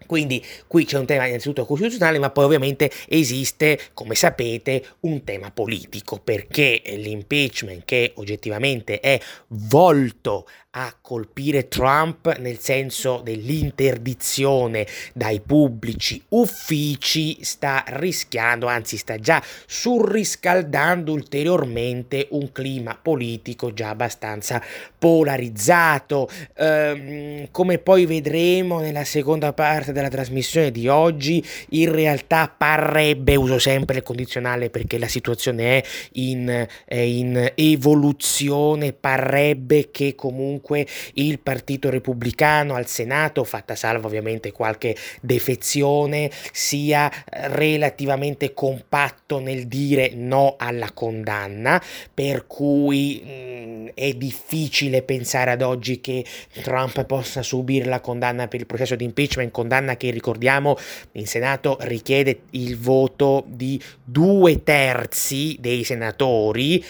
Quindi 0.07 0.45
qui 0.67 0.85
c'è 0.85 0.99
un 0.99 1.07
tema 1.07 1.27
innanzitutto 1.27 1.65
costituzionale, 1.65 2.19
ma 2.19 2.31
poi 2.31 2.45
ovviamente 2.45 2.91
esiste, 3.09 3.79
come 3.95 4.15
sapete, 4.15 4.85
un 5.01 5.25
tema 5.25 5.51
politico, 5.51 6.19
perché 6.19 6.83
l'impeachment 6.85 7.85
che 7.85 8.13
oggettivamente 8.17 9.01
è 9.01 9.21
volto 9.49 10.47
a 10.77 10.95
colpire 11.01 11.69
Trump 11.69 12.37
nel 12.39 12.59
senso 12.59 13.21
dell'interdizione 13.23 14.87
dai 15.13 15.41
pubblici 15.41 16.21
uffici 16.31 17.39
sta 17.45 17.85
rischiando, 17.87 18.67
anzi 18.67 18.97
sta 18.97 19.19
già 19.19 19.43
surriscaldando 19.67 21.13
ulteriormente 21.13 22.27
un 22.31 22.51
clima 22.51 22.99
politico 23.01 23.73
già 23.73 23.91
abbastanza 23.91 24.63
polarizzato. 24.99 26.29
Ehm, 26.57 27.49
come 27.51 27.79
poi 27.79 28.07
vedremo 28.07 28.81
nella 28.81 29.05
seconda 29.05 29.53
parte 29.53 29.93
della 29.93 30.09
trasmissione 30.09 30.71
di 30.73 30.89
oggi, 30.89 31.45
in 31.71 31.93
realtà 31.93 32.53
parrebbe, 32.57 33.37
uso 33.37 33.59
sempre 33.59 33.99
il 33.99 34.03
condizionale 34.03 34.71
perché 34.71 34.99
la 34.99 35.09
situazione 35.09 35.79
è 35.81 35.85
in, 36.13 36.67
è 36.85 36.97
in 36.97 37.53
evoluzione, 37.55 38.93
parrebbe 38.93 39.91
che 39.91 40.15
comunque 40.17 40.64
comunque 40.65 40.87
il 41.15 41.39
Partito 41.39 41.91
Repubblicano 41.91 42.75
al 42.75 42.87
Senato, 42.87 43.45
fatta 43.45 43.75
salva 43.75 44.07
ovviamente 44.07 44.51
qualche 44.51 44.97
defezione, 45.21 46.31
sia 46.53 47.11
relativamente 47.27 48.55
compatto 48.55 49.39
nel 49.39 49.67
dire 49.67 50.13
no 50.15 50.57
alla 50.59 50.91
condanna, 50.93 51.81
per 52.13 52.47
cui 52.47 53.23
mh, 53.23 53.31
mm, 53.31 53.87
è 53.95 54.13
difficile 54.15 55.03
pensare 55.03 55.51
ad 55.51 55.63
oggi 55.63 56.01
che 56.01 56.25
Trump 56.63 57.05
possa 57.05 57.43
subire 57.43 57.85
la 57.85 58.01
condanna 58.01 58.49
per 58.49 58.61
il 58.61 58.67
processo 58.67 58.97
di 58.97 59.05
impeachment, 59.05 59.51
condanna 59.51 59.97
che 59.97 60.11
ricordiamo 60.11 60.77
in 61.13 61.27
Senato 61.27 61.77
richiede 61.83 62.41
il 62.51 62.79
voto 62.79 63.45
di 63.47 63.81
due 64.03 64.63
terzi 64.63 65.57
dei 65.61 65.85
senatori, 65.85 66.83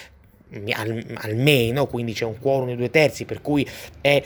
al, 0.73 1.05
almeno, 1.15 1.87
quindi 1.87 2.13
c'è 2.13 2.25
un 2.25 2.39
quorum 2.39 2.69
di 2.69 2.77
due 2.77 2.91
terzi, 2.91 3.25
per 3.25 3.41
cui 3.41 3.67
è 4.01 4.23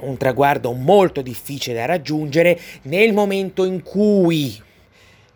un 0.00 0.16
traguardo 0.16 0.72
molto 0.72 1.22
difficile 1.22 1.76
da 1.76 1.86
raggiungere. 1.86 2.58
Nel 2.82 3.12
momento 3.12 3.64
in 3.64 3.82
cui 3.82 4.60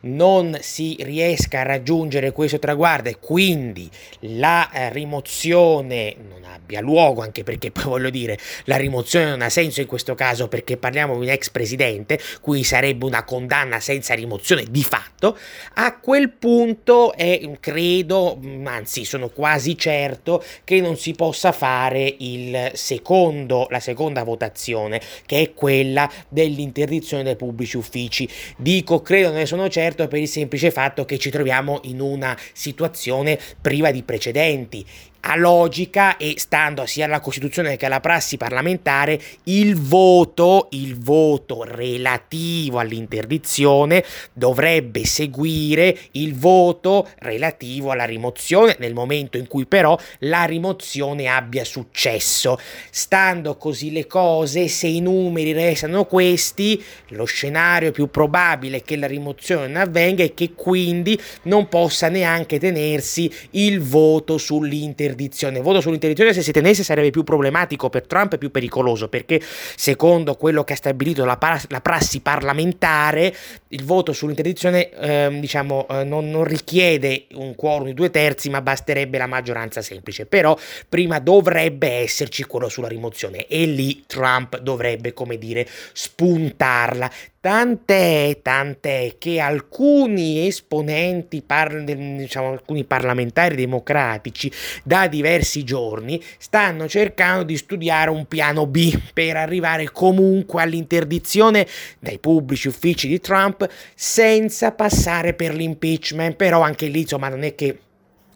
non 0.03 0.57
si 0.61 0.97
riesca 1.01 1.61
a 1.61 1.65
raggiungere 1.65 2.33
questo 2.33 2.59
traguardo 2.59 3.09
e 3.09 3.19
quindi 3.19 3.89
la 4.21 4.71
eh, 4.71 4.93
rimozione 4.93 6.17
non 6.29 6.45
abbia 6.45 6.81
luogo, 6.81 7.23
anche 7.23 7.43
perché 7.43 7.71
poi 7.73 7.85
voglio 7.85 8.11
dire, 8.11 8.39
la 8.65 8.77
rimozione 8.77 9.27
non 9.27 9.43
ha 9.43 9.49
senso 9.49 9.81
in 9.81 9.87
questo 9.87 10.15
caso 10.15 10.49
perché 10.49 10.77
parliamo 10.77 11.15
di 11.15 11.27
un 11.27 11.29
ex 11.29 11.51
presidente, 11.51 12.19
quindi 12.41 12.65
sarebbe 12.65 13.05
una 13.05 13.25
condanna 13.25 13.81
senza 13.81 14.15
rimozione 14.15 14.65
di 14.69 14.83
fatto, 14.83 15.37
a 15.75 15.99
quel 15.99 16.31
punto 16.31 17.13
è, 17.15 17.51
credo, 17.61 18.39
anzi 18.65 19.05
sono 19.05 19.29
quasi 19.29 19.77
certo 19.77 20.43
che 20.65 20.81
non 20.81 20.97
si 20.97 21.13
possa 21.13 21.53
fare 21.53 22.15
il 22.19 22.71
secondo, 22.75 23.67
la 23.71 23.81
seconda 23.81 24.23
votazione, 24.23 25.01
che 25.27 25.41
è 25.41 25.55
quella 25.55 26.11
dell'interdizione 26.29 27.23
dei 27.23 27.37
pubblici 27.37 27.77
uffici. 27.77 28.29
Dico 28.57 29.01
credo, 29.01 29.33
ne 29.33 29.47
sono 29.47 29.69
certo 29.69 29.90
per 29.95 30.19
il 30.19 30.29
semplice 30.29 30.71
fatto 30.71 31.05
che 31.05 31.19
ci 31.19 31.31
troviamo 31.31 31.81
in 31.85 32.01
una 32.01 32.37
situazione 32.53 33.39
priva 33.61 33.91
di 33.91 34.03
precedenti 34.03 34.85
a 35.21 35.37
logica 35.37 36.17
e 36.17 36.35
stando 36.37 36.87
sia 36.87 37.05
alla 37.05 37.21
Costituzione 37.21 37.77
che 37.77 37.87
alla 37.87 38.01
prassi 38.01 38.37
parlamentare, 38.37 39.21
il 39.45 39.77
voto, 39.77 40.69
il 40.71 40.99
voto 40.99 41.63
relativo 41.65 42.79
all'interdizione 42.79 44.05
dovrebbe 44.33 45.05
seguire 45.05 45.97
il 46.13 46.35
voto 46.35 47.09
relativo 47.19 47.91
alla 47.91 48.05
rimozione 48.05 48.77
nel 48.79 48.95
momento 48.95 49.37
in 49.37 49.47
cui 49.47 49.67
però 49.67 49.99
la 50.21 50.45
rimozione 50.45 51.27
abbia 51.27 51.65
successo. 51.65 52.59
Stando 52.91 53.57
così 53.57 53.93
le 53.93 54.07
cose, 54.07 54.69
se 54.69 54.87
i 54.87 55.01
numeri 55.01 55.53
restano 55.53 56.05
questi, 56.05 56.83
lo 57.09 57.25
scenario 57.25 57.93
più 57.93 58.11
probabile 58.11 58.79
è 58.79 58.83
che 58.83 58.97
la 58.97 59.07
rimozione 59.07 59.67
non 59.67 59.77
avvenga 59.77 60.23
e 60.23 60.35
che 60.35 60.53
quindi 60.55 61.21
non 61.43 61.69
possa 61.69 62.09
neanche 62.09 62.59
tenersi 62.59 63.31
il 63.51 63.81
voto 63.81 64.39
sull'interdizione 64.39 65.09
interdizione. 65.11 65.61
Voto 65.61 65.81
sull'interdizione 65.81 66.33
se 66.33 66.43
si 66.43 66.53
tenesse 66.53 66.83
sarebbe 66.83 67.11
più 67.11 67.25
problematico 67.25 67.91
per 67.91 68.07
Trump 68.07 68.33
e 68.35 68.39
più 68.39 68.51
pericoloso 68.51 69.09
perché 69.09 69.41
secondo 69.77 70.35
quello 70.35 70.65
che 70.65 70.73
ha 70.73 70.77
stabilito 70.77 71.25
la, 71.25 71.37
para- 71.37 71.61
la 71.69 71.81
prassi 71.81 72.21
parlamentare 72.21 73.35
il 73.69 73.85
voto 73.85 74.13
sull'interdizione 74.13 74.91
eh, 74.91 75.39
diciamo 75.39 75.87
eh, 75.89 76.05
non, 76.05 76.31
non, 76.31 76.45
richiede 76.45 77.27
un 77.35 77.55
quorum 77.55 77.87
di 77.87 77.95
due 77.95 78.11
terzi 78.11 78.49
ma 78.51 78.63
basterebbe 78.63 79.19
la 79.19 79.27
maggioranza 79.27 79.83
semplice. 79.83 80.27
Però 80.27 80.57
prima 80.89 81.19
dovrebbe 81.19 81.89
esserci 81.89 82.45
quello 82.45 82.69
sulla 82.69 82.89
rimozione 82.89 83.47
e 83.47 83.67
lì 83.67 84.05
Trump 84.07 84.59
dovrebbe 84.61 85.13
come 85.13 85.37
dire 85.37 85.67
spuntarla. 85.93 87.11
Tant'è, 87.43 88.41
tant'è 88.43 89.15
che 89.17 89.41
alcuni 89.41 90.47
esponenti, 90.47 91.41
par- 91.41 91.83
diciamo, 91.85 92.51
alcuni 92.51 92.85
parlamentari 92.85 93.57
democratici 93.57 94.53
da 94.85 95.09
diversi 95.09 95.65
giorni 95.65 96.23
stanno 96.37 96.87
cercando 96.87 97.45
di 97.45 97.57
studiare 97.57 98.11
un 98.11 98.27
piano 98.27 98.67
B 98.67 98.95
per 99.15 99.37
arrivare 99.37 99.91
comunque 99.91 100.61
all'interdizione 100.61 101.67
dai 101.99 102.19
pubblici 102.19 102.69
uffici 102.69 103.09
di 103.09 103.21
Trump 103.21 103.67
senza 103.95 104.73
passare 104.73 105.33
per 105.33 105.55
l'impeachment. 105.55 106.37
Però 106.37 106.61
anche 106.61 106.89
lì, 106.89 107.01
insomma, 107.01 107.31
non 107.31 107.43
è 107.43 107.55
che 107.55 107.79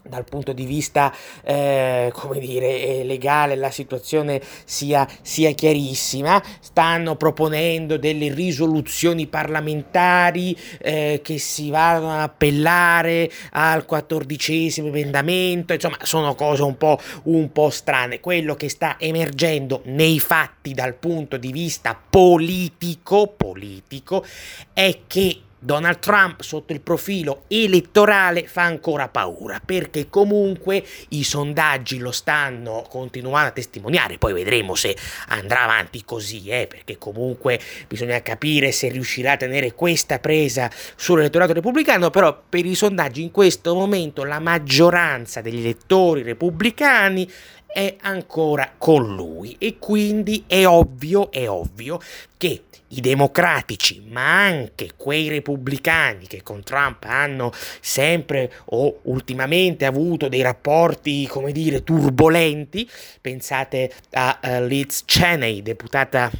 dal 0.06 0.24
punto 0.24 0.52
di 0.52 0.64
vista 0.66 1.12
eh, 1.42 2.10
come 2.12 2.38
dire 2.38 3.00
eh, 3.00 3.04
legale 3.04 3.56
la 3.56 3.70
situazione 3.70 4.40
sia, 4.64 5.08
sia, 5.22 5.52
chiarissima. 5.52 6.42
Stanno 6.60 7.16
proponendo 7.16 7.96
delle 7.96 8.32
risoluzioni 8.32 9.26
parlamentari 9.26 10.56
eh, 10.78 11.20
che 11.22 11.38
si 11.38 11.70
vadano 11.70 12.12
ad 12.12 12.20
appellare 12.20 13.30
al 13.52 13.86
quattordicesimo 13.86 14.88
emendamento. 14.88 15.72
Insomma 15.72 15.98
sono 16.02 16.34
cose 16.34 16.62
un 16.62 16.76
po', 16.76 16.98
un 17.24 17.50
po' 17.52 17.70
strane. 17.70 18.20
Quello 18.20 18.54
che 18.54 18.68
sta 18.68 18.96
emergendo 18.98 19.80
nei 19.84 20.18
fatti 20.18 20.74
dal 20.74 20.94
punto 20.94 21.36
di 21.36 21.52
vista 21.52 21.98
politico 22.08 23.26
politico 23.28 24.24
è 24.72 24.98
che 25.06 25.40
Donald 25.64 25.98
Trump 25.98 26.42
sotto 26.42 26.74
il 26.74 26.82
profilo 26.82 27.44
elettorale 27.48 28.46
fa 28.46 28.64
ancora 28.64 29.08
paura 29.08 29.62
perché 29.64 30.10
comunque 30.10 30.84
i 31.08 31.24
sondaggi 31.24 31.98
lo 31.98 32.12
stanno 32.12 32.84
continuando 32.86 33.48
a 33.48 33.52
testimoniare, 33.52 34.18
poi 34.18 34.34
vedremo 34.34 34.74
se 34.74 34.94
andrà 35.28 35.62
avanti 35.62 36.04
così, 36.04 36.48
eh, 36.48 36.66
perché 36.66 36.98
comunque 36.98 37.58
bisogna 37.88 38.20
capire 38.20 38.72
se 38.72 38.88
riuscirà 38.88 39.32
a 39.32 39.36
tenere 39.38 39.72
questa 39.72 40.18
presa 40.18 40.70
sull'elettorato 40.96 41.54
repubblicano, 41.54 42.10
però 42.10 42.42
per 42.46 42.66
i 42.66 42.74
sondaggi 42.74 43.22
in 43.22 43.30
questo 43.30 43.74
momento 43.74 44.22
la 44.24 44.40
maggioranza 44.40 45.40
degli 45.40 45.60
elettori 45.60 46.22
repubblicani 46.22 47.26
è 47.74 47.96
ancora 48.02 48.72
con 48.78 49.16
lui 49.16 49.56
e 49.58 49.80
quindi 49.80 50.44
è 50.46 50.64
ovvio, 50.64 51.32
è 51.32 51.50
ovvio 51.50 52.00
che 52.36 52.62
i 52.88 53.00
democratici, 53.00 54.00
ma 54.08 54.44
anche 54.44 54.90
quei 54.96 55.28
repubblicani 55.28 56.28
che 56.28 56.44
con 56.44 56.62
Trump 56.62 57.02
hanno 57.02 57.50
sempre 57.80 58.52
o 58.66 59.00
ultimamente 59.02 59.86
avuto 59.86 60.28
dei 60.28 60.42
rapporti, 60.42 61.26
come 61.26 61.50
dire, 61.50 61.82
turbolenti, 61.82 62.88
pensate 63.20 63.92
a 64.12 64.38
uh, 64.40 64.64
Liz 64.66 65.02
Cheney, 65.04 65.60
deputata 65.60 66.30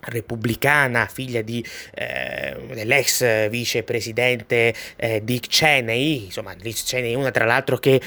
repubblicana, 0.00 1.06
figlia 1.06 1.42
di, 1.42 1.64
eh, 1.94 2.56
dell'ex 2.72 3.48
vicepresidente 3.48 4.74
eh, 4.96 5.22
Dick 5.24 5.48
Cheney, 5.48 6.24
insomma 6.26 6.54
Dick 6.54 6.82
Cheney 6.84 7.12
è 7.12 7.14
una 7.14 7.30
tra 7.30 7.44
l'altro 7.44 7.78
che 7.78 7.94
eh, 7.94 8.02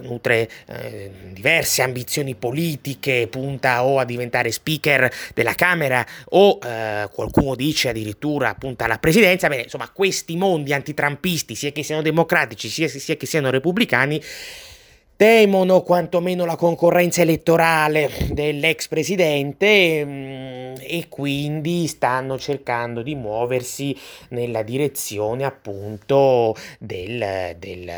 nutre 0.00 0.48
eh, 0.66 1.10
diverse 1.32 1.82
ambizioni 1.82 2.34
politiche, 2.34 3.28
punta 3.28 3.84
o 3.84 3.98
a 3.98 4.04
diventare 4.04 4.50
speaker 4.50 5.10
della 5.34 5.54
Camera 5.54 6.04
o 6.30 6.58
eh, 6.62 7.08
qualcuno 7.12 7.54
dice 7.54 7.90
addirittura 7.90 8.54
punta 8.54 8.84
alla 8.84 8.98
presidenza, 8.98 9.48
bene 9.48 9.62
insomma 9.62 9.88
questi 9.90 10.36
mondi 10.36 10.72
antitrampisti 10.72 11.54
sia 11.54 11.72
che 11.72 11.82
siano 11.82 12.02
democratici 12.02 12.68
sia, 12.68 12.88
sia 12.88 13.16
che 13.16 13.26
siano 13.26 13.50
repubblicani 13.50 14.20
temono 15.18 15.82
quantomeno 15.82 16.44
la 16.44 16.54
concorrenza 16.54 17.22
elettorale 17.22 18.08
dell'ex 18.30 18.86
presidente 18.86 20.04
mm, 20.04 20.74
e 20.80 21.06
quindi 21.08 21.88
stanno 21.88 22.38
cercando 22.38 23.02
di 23.02 23.16
muoversi 23.16 23.96
nella 24.28 24.62
direzione 24.62 25.44
appunto 25.44 26.54
del, 26.78 27.56
del, 27.58 27.90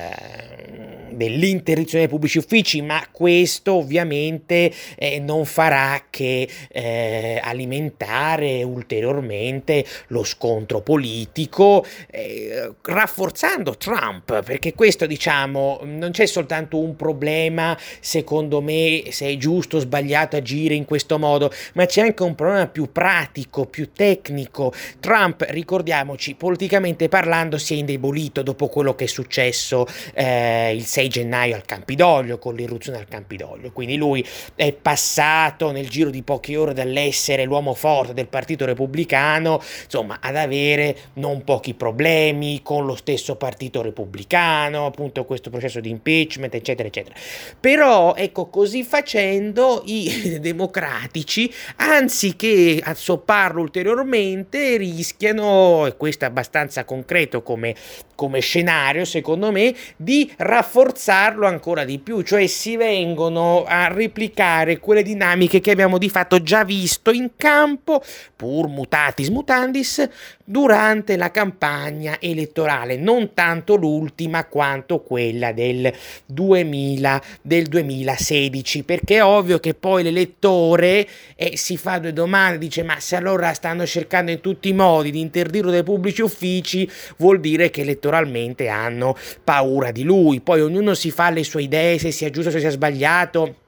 dell'interdizione 1.11 2.05
dei 2.05 2.09
pubblici 2.09 2.39
uffici, 2.39 2.81
ma 2.81 3.07
questo 3.13 3.75
ovviamente 3.75 4.73
eh, 4.97 5.21
non 5.21 5.45
farà 5.45 6.07
che 6.09 6.49
eh, 6.71 7.39
alimentare 7.45 8.63
ulteriormente 8.63 9.85
lo 10.07 10.25
scontro 10.25 10.81
politico, 10.81 11.85
eh, 12.11 12.73
rafforzando 12.81 13.77
Trump, 13.77 14.43
perché 14.43 14.73
questo 14.73 15.05
diciamo 15.05 15.81
non 15.83 16.13
c'è 16.13 16.25
soltanto 16.25 16.79
un 16.79 16.97
problema 16.97 17.09
problema, 17.11 17.77
secondo 17.99 18.61
me, 18.61 19.05
se 19.11 19.27
è 19.27 19.37
giusto 19.37 19.77
o 19.77 19.81
sbagliato 19.81 20.37
agire 20.37 20.75
in 20.75 20.85
questo 20.85 21.19
modo, 21.19 21.51
ma 21.75 21.87
c'è 21.87 22.03
anche 22.03 22.23
un 22.23 22.37
problema 22.37 22.69
più 22.69 22.93
pratico, 22.93 23.67
più 23.67 23.91
tecnico. 23.93 24.73
Trump, 25.01 25.45
ricordiamoci, 25.49 26.35
politicamente 26.35 27.09
parlando, 27.09 27.59
si 27.59 27.75
è 27.75 27.79
indebolito 27.79 28.43
dopo 28.43 28.69
quello 28.69 28.95
che 28.95 29.05
è 29.05 29.09
successo 29.09 29.87
eh, 30.15 30.73
il 30.75 30.85
6 30.85 31.09
gennaio 31.09 31.57
al 31.57 31.65
Campidoglio, 31.65 32.39
con 32.39 32.55
l'irruzione 32.55 32.99
al 32.99 33.09
Campidoglio. 33.09 33.73
Quindi 33.73 33.97
lui 33.97 34.25
è 34.55 34.73
passato 34.73 35.73
nel 35.73 35.89
giro 35.89 36.11
di 36.11 36.23
poche 36.23 36.57
ore 36.57 36.75
dall'essere 36.75 37.45
l'uomo 37.45 37.75
forte 37.75 38.15
del 38.15 38.29
Partito 38.29 38.65
Repubblicano, 38.65 39.61
insomma, 39.85 40.19
ad 40.21 40.37
avere 40.37 40.97
non 41.15 41.43
pochi 41.43 41.75
problemi 41.75 42.61
con 42.63 42.87
lo 42.87 42.95
stesso 42.95 43.35
Partito 43.35 43.83
Repubblicano, 43.83 44.87
appunto 44.87 45.25
questo 45.25 45.51
processo 45.51 45.81
di 45.81 45.91
impeachment, 45.91 46.55
eccetera, 46.55 46.87
eccetera 46.87 47.00
eccetera. 47.01 47.15
Però, 47.59 48.15
ecco, 48.15 48.49
così 48.49 48.85
facendo 48.85 49.83
i 49.87 50.39
democratici, 50.41 51.53
anziché 51.77 52.81
assopparlo 52.83 53.61
ulteriormente, 53.61 54.77
rischiano, 54.77 55.87
e 55.87 55.97
questo 55.97 56.25
è 56.25 56.29
abbastanza 56.29 56.85
concreto 56.85 57.43
come, 57.43 57.75
come 58.15 58.41
scenario, 58.41 59.05
secondo 59.05 59.51
me, 59.51 59.75
di 59.97 60.31
rafforzarlo 60.37 61.47
ancora 61.47 61.85
di 61.85 61.99
più, 61.99 62.23
cioè 62.23 62.47
si 62.47 62.77
vengono 62.77 63.65
a 63.67 63.89
replicare 63.89 64.79
quelle 64.79 65.03
dinamiche 65.03 65.61
che 65.61 65.71
abbiamo 65.71 65.99
di 65.99 66.09
fatto 66.09 66.43
già 66.43 66.65
visto 66.65 67.11
in 67.11 67.31
campo, 67.37 68.03
pur 68.37 68.69
mutatis 68.69 69.29
mutandis, 69.29 70.09
durante 70.45 71.17
la 71.17 71.31
campagna 71.31 72.17
elettorale, 72.21 72.97
non 72.97 73.35
tanto 73.35 73.77
l'ultima 73.77 74.47
quanto 74.47 75.01
quella 75.01 75.53
del 75.53 75.93
2000 76.27 76.90
2000, 76.91 77.23
del 77.43 77.67
2016, 77.67 78.83
perché 78.83 79.17
è 79.17 79.25
ovvio 79.25 79.59
che 79.59 79.75
poi 79.75 80.03
l'elettore 80.03 81.07
eh, 81.37 81.57
si 81.57 81.77
fa 81.77 81.99
due 81.99 82.13
domande, 82.13 82.59
dice 82.59 82.83
ma 82.83 82.99
se 82.99 83.17
allora 83.17 83.53
stanno 83.53 83.87
cercando 83.87 84.31
in 84.31 84.41
tutti 84.41 84.69
i 84.69 84.73
modi 84.73 85.11
di 85.11 85.21
interdirlo 85.21 85.71
dai 85.71 85.83
pubblici 85.83 86.23
uffici, 86.23 86.89
vuol 87.19 87.41
dire 87.41 87.71
che 87.71 87.83
elettoralmente 87.83 88.69
hanno 88.69 89.17
paura 89.45 89.91
di 89.91 90.03
lui, 90.03 90.41
poi 90.41 90.61
ognuno 90.61 90.95
si 90.95 91.11
fa 91.11 91.31
le 91.31 91.45
sue 91.45 91.63
idee, 91.63 91.99
se 91.99 92.11
sia 92.11 92.31
giusto, 92.31 92.51
se 92.51 92.61
sia 92.61 92.71
sbagliato 92.71 93.60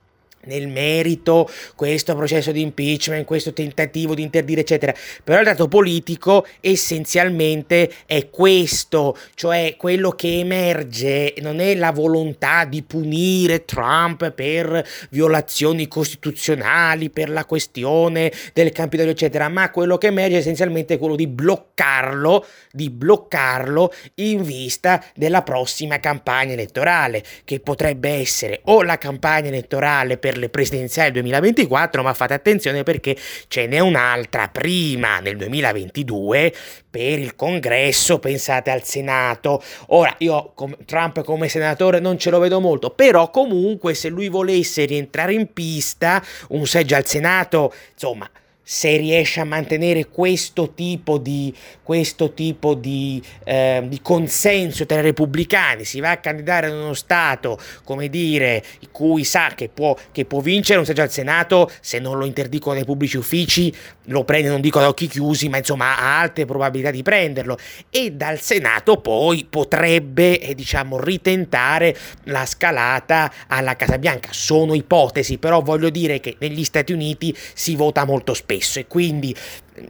nel 0.45 0.69
merito 0.69 1.49
questo 1.75 2.15
processo 2.15 2.53
di 2.53 2.61
impeachment, 2.61 3.25
questo 3.25 3.53
tentativo 3.53 4.15
di 4.15 4.23
interdire, 4.23 4.63
eccetera. 4.63 4.95
Però 5.23 5.39
il 5.39 5.45
dato 5.45 5.69
politico 5.69 6.47
essenzialmente 6.61 7.91
è 8.07 8.31
questo, 8.31 9.17
cioè 9.35 9.75
quello 9.77 10.11
che 10.11 10.39
emerge 10.39 11.35
non 11.41 11.61
è 11.61 11.75
la 11.75 11.93
volontà 11.93 12.65
di 12.65 12.83
punire 12.83 13.65
Trump 13.65 14.31
per 14.31 14.87
violazioni 15.11 15.89
costituzionali, 15.89 17.11
per 17.11 17.31
la 17.31 17.45
questione 17.45 18.33
del 18.53 18.73
Campidoglio, 18.73 19.11
eccetera, 19.11 19.49
ma 19.49 19.71
quello 19.71 19.99
che 19.99 20.09
emerge 20.09 20.39
essenzialmente 20.39 20.95
è 20.95 20.99
quello 20.99 21.17
di 21.17 21.27
bloccarlo, 21.27 22.47
di 22.71 22.91
bloccarlo 22.91 23.93
in 24.17 24.43
vista 24.43 25.05
della 25.15 25.43
prossima 25.43 26.01
campagna 26.01 26.53
elettorale, 26.53 27.23
che 27.45 27.61
potrebbe 27.61 28.11
essere 28.11 28.61
o 28.65 28.83
la 28.83 28.99
campagna 28.99 29.49
elettorale 29.49 30.19
per 30.19 30.32
per 30.33 30.39
le 30.39 30.49
presidenziali 30.49 31.13
2024, 31.13 32.03
ma 32.03 32.15
fate 32.15 32.33
attenzione 32.33 32.83
perché 32.83 33.15
ce 33.49 33.67
n'è 33.67 33.81
un'altra 33.81 34.49
prima 34.49 35.19
nel 35.21 35.37
2022 35.37 36.55
per 36.89 37.19
il 37.19 37.37
congresso, 37.37 38.19
pensate 38.19 38.71
al 38.71 38.83
Senato. 38.83 39.63
Ora 39.89 40.15
io 40.19 40.55
Trump 40.87 41.23
come 41.23 41.49
senatore 41.49 42.01
non 42.01 42.19
ce 42.19 42.31
lo 42.31 42.39
vedo 42.39 42.61
molto, 42.61 42.91
però 42.91 43.31
comunque 43.31 43.93
se 43.93 44.09
lui 44.09 44.29
volesse 44.29 44.87
rientrare 44.87 45.35
in 45.35 45.53
pista, 45.53 46.23
un 46.49 46.67
seggio 46.67 46.95
al 46.95 47.07
Senato, 47.07 47.75
insomma, 47.93 48.29
se 48.73 48.97
riesce 48.97 49.39
a 49.39 49.45
mantenere 49.45 50.07
questo 50.07 50.73
tipo 50.73 51.19
di, 51.19 51.55
questo 51.83 52.33
tipo 52.33 52.73
di, 52.73 53.23
eh, 53.45 53.85
di, 53.87 54.01
consenso 54.01 54.87
tra 54.87 55.01
i 55.01 55.03
repubblicani, 55.03 55.85
si 55.85 56.01
va 56.01 56.13
a 56.13 56.17
candidare 56.17 56.69
in 56.69 56.77
uno 56.77 56.95
Stato, 56.95 57.59
come 57.85 58.09
dire, 58.09 58.65
cui 58.91 59.25
sa 59.25 59.53
che 59.55 59.69
può, 59.69 59.95
che 60.11 60.25
può 60.25 60.41
vincere 60.41 60.79
un 60.79 60.87
seggio 60.87 61.03
al 61.03 61.11
Senato, 61.11 61.71
se 61.83 61.99
non 61.99 62.17
lo 62.17 62.25
interdicono 62.25 62.77
dai 62.77 62.87
pubblici 62.87 63.19
uffici, 63.19 63.75
lo 64.07 64.25
prende, 64.25 64.49
non 64.49 64.63
dico 64.63 64.79
ad 64.79 64.87
occhi 64.87 65.07
chiusi, 65.07 65.51
ma 65.51 65.59
insomma 65.59 65.99
ha 65.99 66.21
alte 66.21 66.47
probabilità 66.47 66.91
di 66.91 67.03
prenderlo. 67.03 67.59
E 67.91 68.13
dal 68.13 68.41
Senato 68.41 68.97
poi 69.03 69.47
potrebbe, 69.49 70.41
eh, 70.41 70.55
diciamo, 70.55 70.99
ritentare 70.99 71.95
la 72.25 72.47
scalata 72.47 73.31
alla 73.49 73.77
Casa 73.77 73.99
Bianca. 73.99 74.31
Sono 74.33 74.73
ipotesi, 74.73 75.37
però 75.37 75.61
voglio 75.61 75.91
dire 75.91 76.21
che 76.21 76.37
negli 76.39 76.65
Stati 76.65 76.95
Uniti 76.95 77.37
si 77.53 77.77
vota 77.77 78.07
molto 78.07 78.33
spesso 78.33 78.61
stesso 78.63 78.79
e 78.79 78.87
quindi 78.87 79.35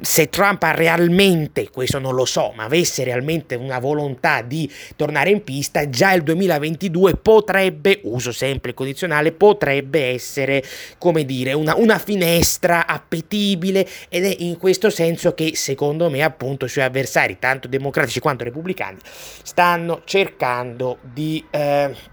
se 0.01 0.29
Trump 0.29 0.63
ha 0.63 0.71
realmente, 0.71 1.69
questo 1.71 1.99
non 1.99 2.15
lo 2.15 2.25
so, 2.25 2.53
ma 2.55 2.65
avesse 2.65 3.03
realmente 3.03 3.57
una 3.57 3.81
volontà 3.81 4.41
di 4.41 4.71
tornare 4.95 5.31
in 5.31 5.43
pista, 5.43 5.89
già 5.89 6.13
il 6.13 6.23
2022 6.23 7.17
potrebbe, 7.17 8.01
uso 8.05 8.31
sempre 8.31 8.71
il 8.71 8.77
condizionale, 8.77 9.33
potrebbe 9.33 10.07
essere, 10.07 10.63
come 10.99 11.25
dire, 11.25 11.53
una, 11.53 11.75
una 11.75 11.99
finestra 11.99 12.87
appetibile 12.87 13.87
ed 14.09 14.25
è 14.25 14.37
in 14.39 14.57
questo 14.57 14.89
senso 14.89 15.35
che 15.35 15.57
secondo 15.57 16.09
me 16.09 16.23
appunto 16.23 16.65
i 16.65 16.69
suoi 16.69 16.85
avversari, 16.85 17.39
tanto 17.41 17.67
democratici 17.67 18.21
quanto 18.21 18.45
repubblicani, 18.45 18.99
stanno 19.43 20.03
cercando 20.05 20.99
di... 21.03 21.45
Eh, 21.51 22.11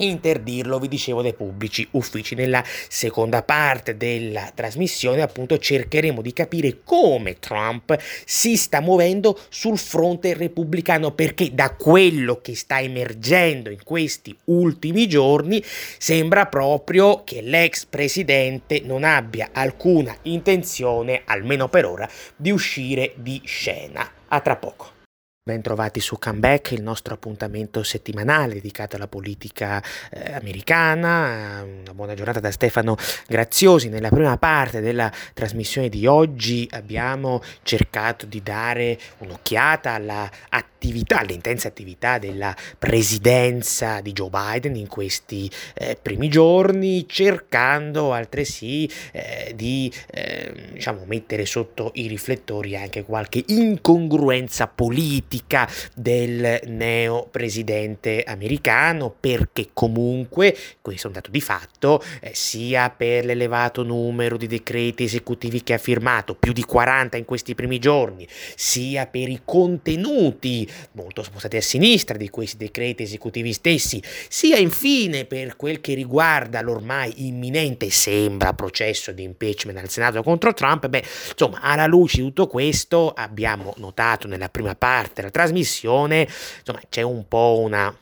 interdirlo, 0.00 0.78
vi 0.78 0.88
dicevo, 0.88 1.22
dai 1.22 1.34
pubblici 1.34 1.86
uffici. 1.92 2.34
Nella 2.34 2.62
seconda 2.88 3.42
parte 3.42 3.96
della 3.96 4.50
trasmissione, 4.54 5.22
appunto, 5.22 5.58
cercheremo 5.58 6.22
di 6.22 6.32
capire 6.32 6.80
come 6.84 7.38
Trump 7.38 7.96
si 8.24 8.56
sta 8.56 8.80
muovendo 8.80 9.38
sul 9.48 9.78
fronte 9.78 10.34
repubblicano, 10.34 11.12
perché 11.12 11.54
da 11.54 11.74
quello 11.74 12.40
che 12.40 12.54
sta 12.54 12.80
emergendo 12.80 13.70
in 13.70 13.82
questi 13.84 14.36
ultimi 14.44 15.08
giorni 15.08 15.62
sembra 15.98 16.46
proprio 16.46 17.22
che 17.24 17.40
l'ex 17.42 17.84
presidente 17.84 18.80
non 18.84 19.04
abbia 19.04 19.50
alcuna 19.52 20.16
intenzione, 20.22 21.22
almeno 21.24 21.68
per 21.68 21.86
ora, 21.86 22.08
di 22.36 22.50
uscire 22.50 23.12
di 23.16 23.40
scena. 23.44 24.08
A 24.28 24.40
tra 24.40 24.56
poco. 24.56 24.99
Bentrovati 25.50 25.98
su 25.98 26.16
Comeback, 26.16 26.70
il 26.70 26.82
nostro 26.82 27.14
appuntamento 27.14 27.82
settimanale 27.82 28.54
dedicato 28.54 28.94
alla 28.94 29.08
politica 29.08 29.82
eh, 30.12 30.32
americana. 30.34 31.64
Una 31.64 31.92
buona 31.92 32.14
giornata 32.14 32.38
da 32.38 32.52
Stefano 32.52 32.96
Graziosi. 33.26 33.88
Nella 33.88 34.10
prima 34.10 34.36
parte 34.36 34.80
della 34.80 35.10
trasmissione 35.34 35.88
di 35.88 36.06
oggi 36.06 36.68
abbiamo 36.70 37.42
cercato 37.64 38.26
di 38.26 38.44
dare 38.44 38.96
un'occhiata 39.18 39.90
alla 39.90 40.30
attività, 40.50 41.18
all'intensa 41.18 41.66
attività 41.66 42.18
della 42.18 42.54
presidenza 42.78 44.00
di 44.00 44.12
Joe 44.12 44.30
Biden 44.30 44.76
in 44.76 44.86
questi 44.86 45.50
eh, 45.74 45.98
primi 46.00 46.28
giorni, 46.28 47.08
cercando 47.08 48.12
altresì 48.12 48.88
eh, 49.10 49.52
di 49.56 49.92
eh, 50.12 50.68
diciamo, 50.74 51.02
mettere 51.06 51.44
sotto 51.44 51.90
i 51.94 52.06
riflettori 52.06 52.76
anche 52.76 53.02
qualche 53.02 53.42
incongruenza 53.48 54.68
politica 54.68 55.38
politica 55.40 55.68
del 55.94 56.60
neo 56.66 57.28
presidente 57.30 58.22
americano 58.22 59.14
perché 59.18 59.70
comunque, 59.72 60.56
questo 60.80 61.04
è 61.04 61.06
un 61.08 61.14
dato 61.14 61.30
di 61.30 61.40
fatto, 61.40 62.02
eh, 62.20 62.32
sia 62.34 62.90
per 62.90 63.24
l'elevato 63.24 63.82
numero 63.82 64.36
di 64.36 64.46
decreti 64.46 65.04
esecutivi 65.04 65.62
che 65.62 65.74
ha 65.74 65.78
firmato, 65.78 66.34
più 66.34 66.52
di 66.52 66.64
40 66.64 67.16
in 67.16 67.24
questi 67.24 67.54
primi 67.54 67.78
giorni, 67.78 68.26
sia 68.54 69.06
per 69.06 69.28
i 69.28 69.40
contenuti 69.44 70.68
molto 70.92 71.22
spostati 71.22 71.56
a 71.56 71.62
sinistra 71.62 72.16
di 72.16 72.28
questi 72.28 72.56
decreti 72.56 73.02
esecutivi 73.02 73.52
stessi, 73.52 74.02
sia 74.28 74.58
infine 74.58 75.24
per 75.24 75.56
quel 75.56 75.80
che 75.80 75.94
riguarda 75.94 76.60
l'ormai 76.60 77.26
imminente 77.26 77.90
sembra 77.90 78.52
processo 78.52 79.12
di 79.12 79.22
impeachment 79.22 79.78
al 79.78 79.88
Senato 79.88 80.22
contro 80.22 80.52
Trump, 80.52 80.88
beh, 80.88 81.04
insomma, 81.30 81.60
alla 81.60 81.86
luce 81.86 82.18
di 82.18 82.24
tutto 82.24 82.46
questo 82.46 83.10
abbiamo 83.10 83.74
notato 83.78 84.26
nella 84.26 84.48
prima 84.48 84.74
parte 84.74 85.19
della 85.20 85.30
trasmissione, 85.30 86.22
insomma 86.58 86.80
c'è 86.88 87.02
un 87.02 87.26
po' 87.28 87.60
una 87.60 87.94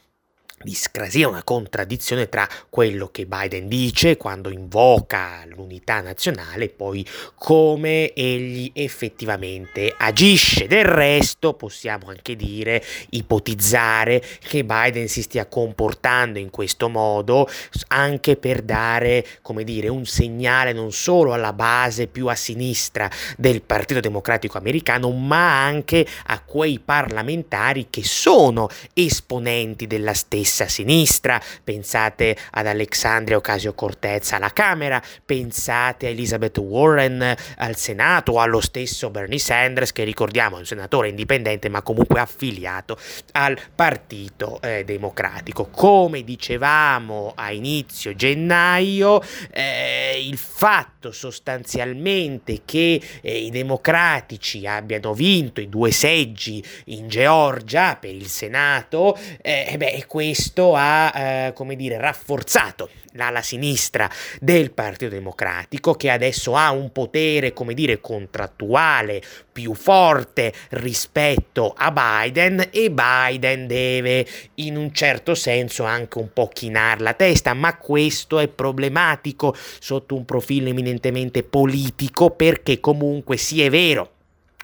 discrasia, 0.63 1.29
una 1.29 1.45
contraddizione 1.45 2.29
tra 2.29 2.49
quello 2.69 3.09
che 3.11 3.27
Biden 3.27 3.69
dice 3.69 4.17
quando 4.17 4.51
invoca 4.51 5.45
l'unità 5.47 6.01
nazionale 6.01 6.65
e 6.65 6.69
poi 6.69 7.07
come 7.35 8.13
egli 8.13 8.71
effettivamente 8.75 9.95
agisce. 9.97 10.67
Del 10.67 10.85
resto 10.85 11.55
possiamo 11.55 12.09
anche 12.09 12.35
dire, 12.35 12.83
ipotizzare 13.11 14.23
che 14.41 14.65
Biden 14.65 15.09
si 15.09 15.23
stia 15.23 15.47
comportando 15.47 16.39
in 16.39 16.51
questo 16.51 16.89
modo 16.89 17.49
anche 17.89 18.37
per 18.37 18.63
dare, 18.63 19.25
come 19.43 19.65
dire, 19.65 19.89
un 19.89 20.07
segnale 20.07 20.73
non 20.73 20.93
solo 20.93 21.33
alla 21.33 21.53
base 21.53 22.07
più 22.07 22.27
a 22.27 22.35
sinistra 22.35 23.11
del 23.37 23.63
Partito 23.63 24.01
Democratico 24.01 24.59
americano, 24.59 25.11
ma 25.11 25.65
anche 25.65 26.07
a 26.27 26.43
quei 26.43 26.81
parlamentari 26.81 27.87
che 27.91 28.03
sono 28.03 28.69
esponenti 28.93 29.87
della 29.87 30.15
stessa 30.15 30.48
stessa 30.49 30.67
sinistra, 30.67 31.41
pensate 31.63 32.37
ad 32.53 32.67
Alexandria 32.67 33.37
Ocasio-Cortez 33.37 34.33
alla 34.33 34.51
Camera, 34.51 35.01
pensate 35.25 36.07
a 36.07 36.09
Elizabeth 36.09 36.57
Warren 36.59 37.37
al 37.57 37.77
Senato 37.77 38.33
o 38.33 38.41
allo 38.41 38.61
stesso 38.61 39.11
Bernie 39.11 39.39
Sanders 39.39 39.93
che 39.93 40.05
ricordiamo 40.05 40.57
è 40.57 40.61
un 40.61 40.67
senatore 40.67 41.11
indipendente 41.11 41.69
ma 41.69 41.83
comunque 41.83 42.19
affiliato 42.19 42.97
al 43.33 43.59
Partito 43.75 44.61
eh, 44.63 44.85
Democratico. 44.85 45.69
Come 45.71 46.25
dicevamo 46.25 47.33
a 47.37 47.53
inizio 47.53 48.15
gennaio, 48.15 49.23
eh, 49.51 50.21
il 50.25 50.39
fatto 50.39 51.13
sostanzialmente 51.13 52.63
che 52.65 53.01
eh, 53.21 53.39
i 53.39 53.51
democratici 53.51 54.67
abbiano 54.67 55.13
vinto 55.13 55.61
i 55.61 55.69
due 55.69 55.91
seggi 55.91 56.65
in 56.87 57.09
Georgia 57.09 57.97
per 57.97 58.15
il 58.15 58.29
Senato, 58.29 59.17
eh, 59.43 59.75
beh, 59.77 60.05
questo 60.07 60.37
questo 60.39 60.77
ha, 60.77 61.13
eh, 61.17 61.53
come 61.53 61.75
dire, 61.75 61.99
rafforzato 61.99 62.91
l'ala 63.15 63.43
sinistra 63.43 64.09
del 64.41 64.71
Partito 64.71 65.11
Democratico 65.11 65.95
che 65.95 66.11
adesso 66.11 66.55
ha 66.55 66.71
un 66.71 66.93
potere, 66.93 67.53
come 67.53 67.75
dire, 67.75 68.01
contrattuale 68.01 69.21
più 69.51 69.75
forte 69.75 70.53
rispetto 70.71 71.75
a 71.77 71.91
Biden 71.91 72.69
e 72.71 72.93
Biden 72.93 73.67
deve 73.67 74.25
in 74.55 74.77
un 74.77 74.93
certo 74.93 75.35
senso 75.35 75.83
anche 75.83 76.19
un 76.19 76.33
po' 76.33 76.47
chinare 76.47 77.03
la 77.03 77.15
testa, 77.15 77.53
ma 77.55 77.77
questo 77.77 78.39
è 78.39 78.47
problematico 78.47 79.57
sotto 79.81 80.15
un 80.15 80.25
profilo 80.25 80.69
eminentemente 80.69 81.43
politico 81.43 82.31
perché 82.31 82.79
comunque 82.79 83.37
sì 83.37 83.63
è 83.65 83.71
vero 83.71 84.13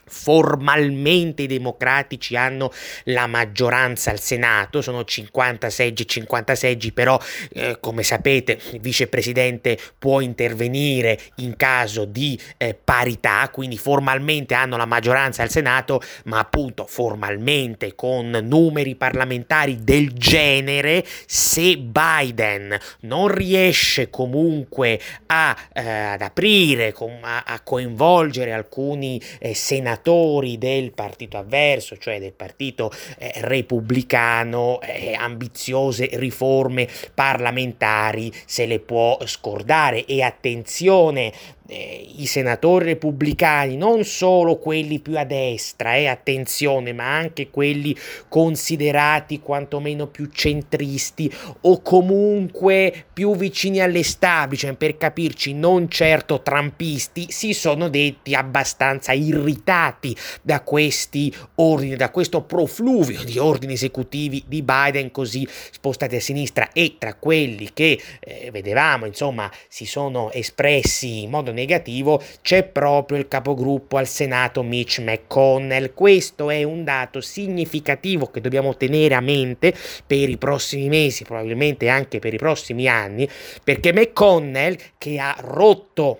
Formalmente 0.06 1.42
i 1.42 1.46
democratici 1.46 2.36
hanno 2.36 2.72
la 3.04 3.26
maggioranza 3.26 4.10
al 4.10 4.20
Senato, 4.20 4.82
sono 4.82 5.04
50 5.04 5.70
seggi 5.70 6.06
50 6.06 6.54
seggi, 6.54 6.92
però 6.92 7.18
eh, 7.52 7.78
come 7.80 8.02
sapete 8.02 8.58
il 8.72 8.80
vicepresidente 8.80 9.78
può 9.98 10.20
intervenire 10.20 11.18
in 11.36 11.56
caso 11.56 12.04
di 12.04 12.38
eh, 12.56 12.74
parità, 12.74 13.48
quindi 13.50 13.76
formalmente 13.76 14.54
hanno 14.54 14.76
la 14.76 14.86
maggioranza 14.86 15.42
al 15.42 15.50
Senato, 15.50 16.00
ma 16.24 16.38
appunto 16.38 16.86
formalmente 16.86 17.94
con 17.94 18.30
numeri 18.42 18.94
parlamentari 18.94 19.82
del 19.82 20.12
genere, 20.12 21.04
se 21.26 21.76
Biden 21.76 22.76
non 23.00 23.28
riesce 23.28 24.10
comunque 24.10 25.00
a, 25.26 25.56
eh, 25.72 25.88
ad 25.88 26.22
aprire, 26.22 26.94
a, 27.22 27.42
a 27.44 27.60
coinvolgere 27.60 28.52
alcuni 28.52 29.20
eh, 29.38 29.54
senatori, 29.54 29.93
senatori 29.94 30.58
del 30.58 30.92
partito 30.92 31.36
avverso, 31.36 31.96
cioè 31.96 32.18
del 32.18 32.32
partito 32.32 32.90
eh, 33.18 33.32
repubblicano, 33.36 34.80
eh, 34.80 35.14
ambiziose 35.14 36.08
riforme 36.14 36.88
parlamentari 37.14 38.32
se 38.44 38.66
le 38.66 38.80
può 38.80 39.18
scordare. 39.24 40.04
E 40.04 40.22
attenzione 40.22 41.32
eh, 41.66 42.06
i 42.16 42.26
senatori 42.26 42.86
repubblicani, 42.86 43.76
non 43.76 44.04
solo 44.04 44.58
quelli 44.58 44.98
più 44.98 45.18
a 45.18 45.24
destra, 45.24 45.96
eh, 45.96 46.06
attenzione, 46.06 46.92
ma 46.92 47.16
anche 47.16 47.48
quelli 47.50 47.96
considerati 48.28 49.40
quantomeno 49.40 50.06
più 50.06 50.28
centristi 50.32 51.32
o 51.62 51.80
comunque 51.80 53.06
più 53.12 53.34
vicini 53.34 53.80
all'establishment, 53.80 54.76
per 54.76 54.96
capirci, 54.98 55.54
non 55.54 55.88
certo 55.88 56.42
trampisti, 56.42 57.26
si 57.30 57.54
sono 57.54 57.88
detti 57.88 58.34
abbastanza 58.34 59.12
irritati 59.12 60.14
da 60.42 60.60
questi 60.60 61.34
ordini, 61.56 61.96
da 61.96 62.10
questo 62.10 62.42
profluvio 62.42 63.22
di 63.24 63.38
ordini 63.38 63.72
esecutivi 63.72 64.44
di 64.46 64.62
Biden 64.62 65.10
così 65.10 65.48
spostati 65.70 66.16
a 66.16 66.20
sinistra. 66.20 66.72
E 66.72 66.96
tra 66.98 67.14
quelli 67.14 67.70
che 67.72 67.98
eh, 68.20 68.50
vedevamo, 68.50 69.06
insomma, 69.06 69.50
si 69.68 69.86
sono 69.86 70.30
espressi 70.32 71.22
in 71.22 71.30
modo 71.30 71.52
negativo 71.54 72.22
c'è 72.42 72.64
proprio 72.64 73.16
il 73.16 73.28
capogruppo 73.28 73.96
al 73.96 74.06
Senato 74.06 74.62
Mitch 74.62 74.98
McConnell. 74.98 75.94
Questo 75.94 76.50
è 76.50 76.62
un 76.62 76.84
dato 76.84 77.22
significativo 77.22 78.26
che 78.26 78.42
dobbiamo 78.42 78.76
tenere 78.76 79.14
a 79.14 79.20
mente 79.20 79.74
per 80.06 80.28
i 80.28 80.36
prossimi 80.36 80.88
mesi, 80.88 81.24
probabilmente 81.24 81.88
anche 81.88 82.18
per 82.18 82.34
i 82.34 82.38
prossimi 82.38 82.86
anni, 82.86 83.26
perché 83.62 83.92
McConnell 83.92 84.76
che 84.98 85.18
ha 85.18 85.34
rotto 85.38 86.18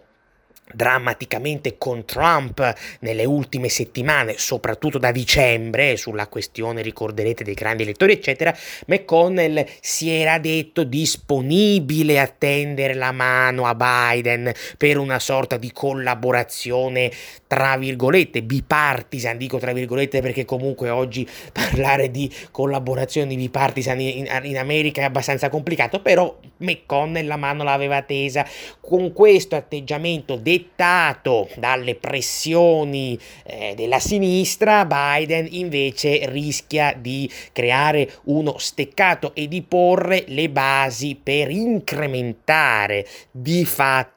drammaticamente 0.73 1.77
con 1.79 2.05
Trump 2.05 2.75
nelle 3.01 3.25
ultime 3.25 3.69
settimane, 3.69 4.35
soprattutto 4.39 4.99
da 4.99 5.13
dicembre, 5.13 5.97
sulla 5.97 6.27
questione, 6.27 6.83
ricorderete, 6.83 7.45
dei 7.45 7.55
grandi 7.55 7.83
elettori, 7.83 8.13
eccetera, 8.13 8.55
McConnell 8.87 9.65
si 9.81 10.11
era 10.11 10.39
detto 10.39 10.85
disponibile 10.85 12.19
a 12.19 12.27
tendere 12.27 12.95
la 12.95 13.13
mano 13.13 13.67
a 13.67 13.75
Biden 13.75 14.53
per 14.79 14.99
una 14.99 15.19
sorta 15.19 15.57
di 15.57 15.71
collaborazione, 15.71 17.11
tra 17.47 17.77
virgolette, 17.77 18.43
bipartisan, 18.43 19.37
dico 19.37 19.59
tra 19.59 19.73
virgolette 19.73 20.21
perché 20.21 20.45
comunque 20.45 20.89
oggi 20.89 21.29
parlare 21.53 22.11
di 22.11 22.33
collaborazioni 22.51 23.37
bipartisan 23.37 24.01
in, 24.01 24.29
in 24.43 24.59
America 24.59 25.03
è 25.03 25.05
abbastanza 25.05 25.49
complicato, 25.49 26.01
però 26.01 26.37
McConnell 26.59 27.27
la 27.27 27.37
mano 27.37 27.63
l'aveva 27.63 28.03
tesa. 28.03 28.47
Con 28.81 29.13
questo 29.13 29.57
atteggiamento 29.57 30.37
detto 30.37 30.54
dettato 30.55 31.49
dalle 31.57 31.97
pressioni 31.97 33.19
eh, 33.45 33.75
della 33.77 33.99
sinistra, 33.99 34.85
Biden 34.85 35.49
invece 35.51 36.21
rischia 36.27 36.95
di 36.97 37.31
creare 37.53 38.09
uno 38.25 38.57
steccato 38.59 39.35
e 39.35 39.49
di 39.49 39.63
porre 39.63 40.25
le 40.29 40.49
basi 40.49 41.19
per 41.21 41.51
incrementare 41.51 43.07
di 43.31 43.65
fatto 43.65 44.14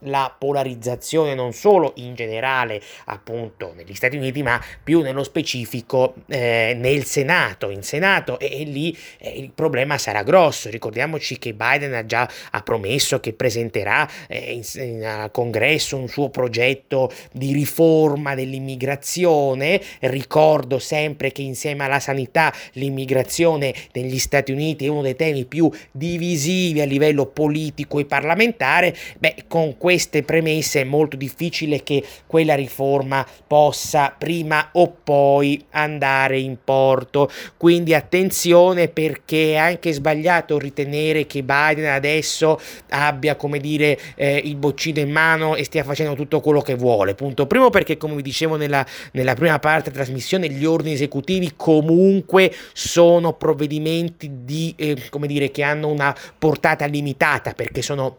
la 0.00 0.34
polarizzazione 0.36 1.34
non 1.34 1.52
solo 1.52 1.92
in 1.96 2.14
generale 2.14 2.80
appunto 3.06 3.72
negli 3.74 3.94
Stati 3.94 4.16
Uniti 4.16 4.42
ma 4.42 4.62
più 4.82 5.00
nello 5.00 5.24
specifico 5.24 6.14
eh, 6.28 6.74
nel 6.76 7.04
Senato 7.04 7.70
in 7.70 7.82
Senato 7.82 8.38
e, 8.38 8.60
e 8.60 8.64
lì 8.64 8.96
eh, 9.18 9.30
il 9.30 9.50
problema 9.50 9.98
sarà 9.98 10.22
grosso. 10.22 10.68
Ricordiamoci 10.68 11.38
che 11.38 11.54
Biden 11.54 11.94
ha 11.94 12.04
già 12.04 12.28
ha 12.50 12.62
promesso 12.62 13.20
che 13.20 13.32
presenterà 13.32 14.08
eh, 14.28 14.52
in, 14.52 14.82
in, 14.82 15.04
al 15.04 15.30
congresso 15.30 15.96
un 15.96 16.08
suo 16.08 16.28
progetto 16.28 17.10
di 17.32 17.52
riforma 17.52 18.34
dell'immigrazione. 18.34 19.80
Ricordo 20.00 20.78
sempre 20.78 21.32
che 21.32 21.42
insieme 21.42 21.84
alla 21.84 22.00
sanità 22.00 22.52
l'immigrazione 22.72 23.74
negli 23.92 24.18
Stati 24.18 24.52
Uniti 24.52 24.86
è 24.86 24.88
uno 24.88 25.02
dei 25.02 25.16
temi 25.16 25.44
più 25.44 25.70
divisivi 25.90 26.80
a 26.80 26.84
livello 26.84 27.26
politico 27.26 27.98
e 27.98 28.04
parlamentare. 28.04 28.94
Beh 29.18 29.44
con 29.48 29.76
queste 29.76 30.22
premesse 30.22 30.80
è 30.80 30.84
molto 30.84 31.16
difficile 31.16 31.82
che 31.82 32.02
quella 32.26 32.54
riforma 32.54 33.26
possa 33.46 34.14
prima 34.16 34.70
o 34.72 34.94
poi 35.02 35.64
andare 35.70 36.38
in 36.38 36.56
porto. 36.62 37.30
Quindi 37.56 37.94
attenzione 37.94 38.88
perché 38.88 39.52
è 39.52 39.56
anche 39.56 39.92
sbagliato 39.92 40.58
ritenere 40.58 41.26
che 41.26 41.42
Biden 41.42 41.86
adesso 41.86 42.60
abbia, 42.90 43.36
come 43.36 43.58
dire, 43.58 43.98
eh, 44.16 44.40
il 44.44 44.56
boccino 44.56 45.00
in 45.00 45.10
mano 45.10 45.54
e 45.54 45.64
stia 45.64 45.84
facendo 45.84 46.14
tutto 46.14 46.40
quello 46.40 46.60
che 46.60 46.74
vuole. 46.74 47.14
Punto 47.14 47.46
primo 47.46 47.70
perché, 47.70 47.96
come 47.96 48.16
vi 48.16 48.22
dicevo 48.22 48.56
nella, 48.56 48.84
nella 49.12 49.34
prima 49.34 49.58
parte 49.58 49.90
della 49.90 50.04
trasmissione, 50.04 50.48
gli 50.48 50.64
ordini 50.64 50.94
esecutivi 50.94 51.52
comunque 51.56 52.52
sono 52.72 53.32
provvedimenti 53.34 54.44
di, 54.44 54.74
eh, 54.76 55.08
come 55.10 55.26
dire, 55.26 55.50
che 55.50 55.62
hanno 55.62 55.88
una 55.88 56.14
portata 56.38 56.86
limitata 56.86 57.52
perché 57.52 57.82
sono 57.82 58.18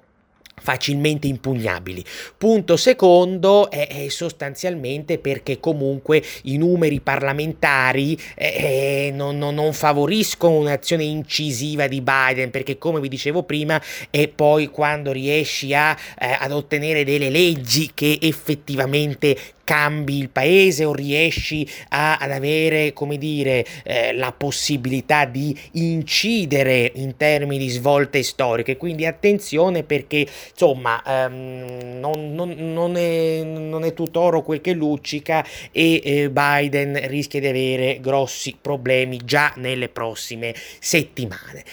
facilmente 0.59 1.27
impugnabili. 1.27 2.03
Punto 2.37 2.77
secondo 2.77 3.69
è, 3.69 3.87
è, 3.87 4.09
sostanzialmente 4.09 5.19
perché 5.19 5.59
comunque 5.59 6.23
i 6.43 6.57
numeri 6.57 6.99
parlamentari 6.99 8.17
eh, 8.35 9.11
non, 9.13 9.37
non, 9.37 9.53
non, 9.53 9.73
favoriscono 9.73 10.55
un'azione 10.55 11.03
incisiva 11.03 11.87
di 11.87 12.01
Biden 12.01 12.49
perché 12.49 12.77
come 12.77 12.99
vi 12.99 13.07
dicevo 13.07 13.43
prima 13.43 13.81
è 14.09 14.27
poi 14.27 14.67
quando 14.67 15.11
riesci 15.11 15.73
a, 15.73 15.95
eh, 16.19 16.37
ad 16.39 16.51
ottenere 16.51 17.03
delle 17.03 17.29
leggi 17.29 17.91
che 17.93 18.17
effettivamente 18.21 19.37
cambi 19.67 20.17
il 20.17 20.29
paese 20.29 20.85
o 20.85 20.93
riesci 20.93 21.67
a, 21.89 22.15
ad 22.15 22.31
avere, 22.31 22.93
come 22.93 23.17
dire, 23.17 23.65
eh, 23.83 24.13
la 24.13 24.31
possibilità 24.31 25.25
di 25.25 25.53
incidere 25.73 26.89
in 26.95 27.17
termini 27.17 27.65
di 27.65 27.67
svolte 27.67 28.23
storiche. 28.23 28.77
Quindi 28.77 29.05
attenzione 29.05 29.83
perché, 29.83 30.25
insomma, 30.51 31.03
ehm, 31.05 31.99
non, 31.99 32.33
non, 32.33 32.55
non, 32.57 32.95
è, 32.95 33.43
non, 33.43 33.83
è, 33.83 33.93
tutto 33.93 34.21
oro 34.21 34.41
quel 34.41 34.61
che 34.61 34.71
luccica 34.71 35.45
e 35.73 36.01
eh, 36.01 36.29
Biden 36.29 37.05
rischia 37.07 37.41
di 37.41 37.47
avere 37.47 37.99
grossi 37.99 38.55
problemi 38.59 39.19
già 39.25 39.51
nelle 39.57 39.89
prossime 39.89 40.55
settimane. 40.79 41.65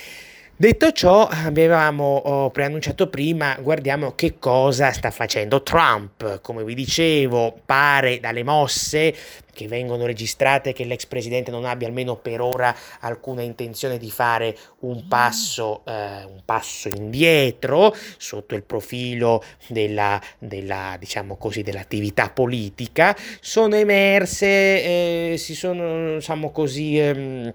Detto 0.57 0.93
ciò, 0.93 1.27
avevamo 1.27 2.14
oh, 2.14 2.51
preannunciato 2.51 3.09
prima, 3.09 3.57
guardiamo 3.61 4.14
che 4.14 4.38
cosa 4.38 4.93
sta 4.93 5.11
facendo 5.11 5.64
Trump. 5.64 6.40
Come 6.43 6.62
vi 6.62 6.75
dicevo, 6.75 7.59
pare 7.67 8.21
dalle 8.21 8.45
mosse 8.45 9.12
che 9.53 9.67
vengono 9.67 10.07
registrate 10.07 10.73
che 10.73 10.85
l'ex 10.85 11.07
presidente 11.07 11.51
non 11.51 11.64
abbia 11.64 11.88
almeno 11.88 12.14
per 12.14 12.40
ora 12.40 12.73
alcuna 13.01 13.43
intenzione 13.43 13.99
di 13.99 14.12
fare 14.12 14.57
un 14.81 15.09
passo, 15.09 15.83
eh, 15.87 16.23
un 16.25 16.43
passo 16.45 16.87
indietro 16.87 17.93
sotto 18.17 18.55
il 18.55 18.62
profilo 18.62 19.43
della, 19.67 20.21
della, 20.38 20.95
diciamo 21.01 21.37
così, 21.37 21.62
dell'attività 21.62 22.31
politica. 22.31 23.17
Sono 23.40 23.75
emerse, 23.75 24.47
eh, 24.47 25.35
si 25.37 25.57
sono, 25.57 26.14
diciamo 26.14 26.53
così... 26.53 26.97
Ehm, 27.01 27.55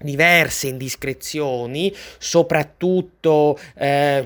diverse 0.00 0.68
indiscrezioni, 0.68 1.94
soprattutto 2.18 3.58
eh, 3.74 4.24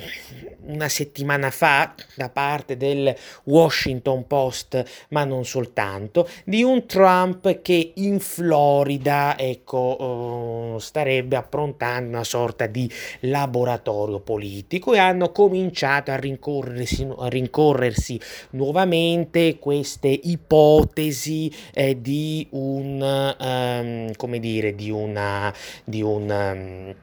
una 0.67 0.89
settimana 0.89 1.51
fa 1.51 1.95
da 2.15 2.29
parte 2.31 2.77
del 2.77 3.15
Washington 3.45 4.27
Post, 4.27 4.83
ma 5.11 5.25
non 5.25 5.45
soltanto, 5.45 6.29
di 6.45 6.63
un 6.63 6.87
Trump 6.87 7.61
che 7.61 7.93
in 7.97 8.21
Florida, 8.21 9.37
ecco, 9.39 10.75
uh, 10.75 10.79
starebbe 10.79 11.37
approntando 11.37 12.09
una 12.09 12.25
sorta 12.25 12.67
di 12.67 12.91
laboratorio 13.21 14.21
politico 14.21 14.95
e 14.95 14.99
hanno 14.99 15.33
cominciato 15.33 16.11
a 16.11 16.17
rincorrersi, 16.17 17.09
a 17.19 17.29
rincorrersi 17.29 18.21
nuovamente 18.51 19.59
queste 19.59 20.09
ipotesi 20.09 21.53
eh, 21.73 22.01
di 22.01 22.47
un, 22.51 23.37
um, 23.39 24.13
come 24.17 24.39
dire, 24.39 24.75
di 24.75 24.91
una 24.91 25.53
di 25.85 26.03
un 26.03 26.31
um, 26.31 26.95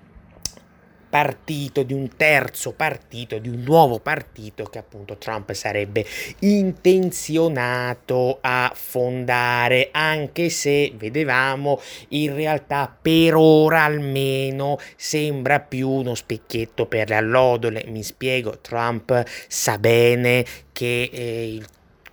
partito, 1.12 1.84
di 1.84 1.93
un 1.93 2.15
terzo 2.15 2.71
partito, 2.71 3.38
di 3.38 3.50
un 3.50 3.62
nuovo 3.63 4.00
partito 4.00 4.63
che 4.63 4.80
appunto 4.80 5.17
Trump 5.17 5.52
sarebbe 5.52 6.06
intenzionato 6.39 8.38
a 8.39 8.71
fondare, 8.74 9.89
anche 9.91 10.50
se 10.50 10.93
vedevamo 10.95 11.82
in 12.10 12.34
realtà 12.34 12.95
per 13.00 13.36
ora 13.36 13.84
almeno 13.84 14.80
sembra 14.95 15.60
più 15.60 15.89
uno 15.89 16.15
specchietto 16.15 16.86
per 16.86 17.10
le 17.10 17.15
allodole. 17.15 17.84
Mi 17.88 18.04
spiego, 18.04 18.60
Trump 18.62 19.24
sa 19.47 19.78
bene 19.78 20.45
che 20.71 21.10
eh, 21.12 21.54
il 21.54 21.67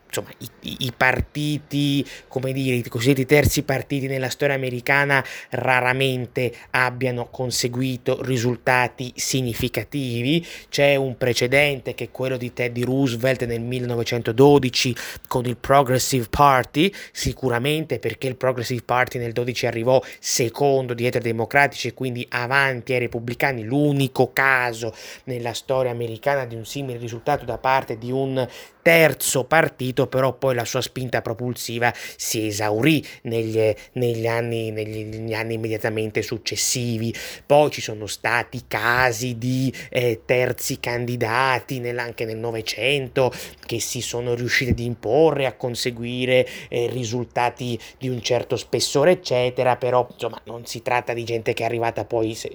insomma, 0.09 0.31
i, 0.39 0.77
i, 0.87 0.93
partiti, 0.97 2.05
come 2.27 2.53
dire, 2.53 2.77
i 2.77 2.83
cosiddetti 2.89 3.27
terzi 3.27 3.63
partiti 3.63 4.07
nella 4.07 4.31
storia 4.31 4.55
americana 4.55 5.25
raramente 5.51 6.53
abbiano 6.71 7.29
conseguito 7.31 8.23
risultati 8.23 9.13
significativi. 9.15 10.45
C'è 10.69 10.97
un 10.97 11.17
precedente 11.17 11.95
che 11.95 12.05
è 12.05 12.11
quello 12.11 12.37
di 12.37 12.53
Teddy 12.53 12.83
Roosevelt 12.83 13.45
nel 13.45 13.61
1912 13.61 14.97
con 15.29 15.45
il 15.45 15.57
Progressive 15.57 16.27
Party, 16.31 16.93
sicuramente 17.13 17.99
perché 17.99 18.27
il 18.29 18.37
Progressive 18.37 18.83
Party 18.83 19.19
nel 19.19 19.33
12 19.33 19.67
arrivò 19.67 20.03
secondo 20.19 20.95
dietro 20.95 21.21
ai 21.21 21.27
democratici 21.27 21.89
e 21.89 21.95
quindi 21.95 22.27
avanti 22.31 22.93
ai 22.93 23.01
repubblicani, 23.01 23.63
l'unico 23.63 24.33
caso 24.33 24.95
nella 25.25 25.53
storia 25.53 25.91
americana 25.91 26.47
di 26.47 26.55
un 26.55 26.65
simile 26.65 26.99
risultato 26.99 27.45
da 27.45 27.59
parte 27.59 27.99
di 27.99 28.11
un 28.11 28.47
terzo 28.89 29.45
partito, 29.45 30.07
però 30.07 30.33
poi 30.33 30.55
la 30.55 30.65
sua 30.65 30.81
spinta 30.81 31.21
propulsiva 31.21 31.93
si 32.17 32.47
esaurì 32.47 33.05
negli, 33.25 33.71
negli, 33.93 34.27
anni, 34.27 34.71
negli 34.71 35.35
anni, 35.35 35.53
immediatamente 35.53 36.23
successivi. 36.23 37.15
Poi 37.45 37.71
ci 37.71 37.83
sono 37.83 38.07
stati 38.07 38.63
casi 38.67 39.37
di 39.37 39.71
eh, 39.91 40.23
terzi 40.25 40.81
candidati 40.81 41.81
nel, 41.81 41.99
anche 41.99 42.25
nel 42.25 42.39
Novecento 42.39 43.31
che 43.67 43.79
si 43.79 44.01
sono 44.01 44.35
riusciti 44.35 44.71
ad 44.71 44.79
imporre, 44.79 45.45
a 45.45 45.53
conseguire 45.53 46.49
eh, 46.71 46.89
risultati 46.91 47.79
di 47.99 48.09
un 48.09 48.23
certo 48.23 48.57
spessore, 48.57 49.11
eccetera, 49.11 49.77
però 49.77 50.09
insomma 50.11 50.41
non 50.45 50.65
si 50.65 50.81
tratta 50.81 51.13
di 51.13 51.25
gente 51.25 51.53
che 51.53 51.63
è 51.63 51.67
arrivata 51.67 52.07
poi 52.07 52.35
se, 52.35 52.51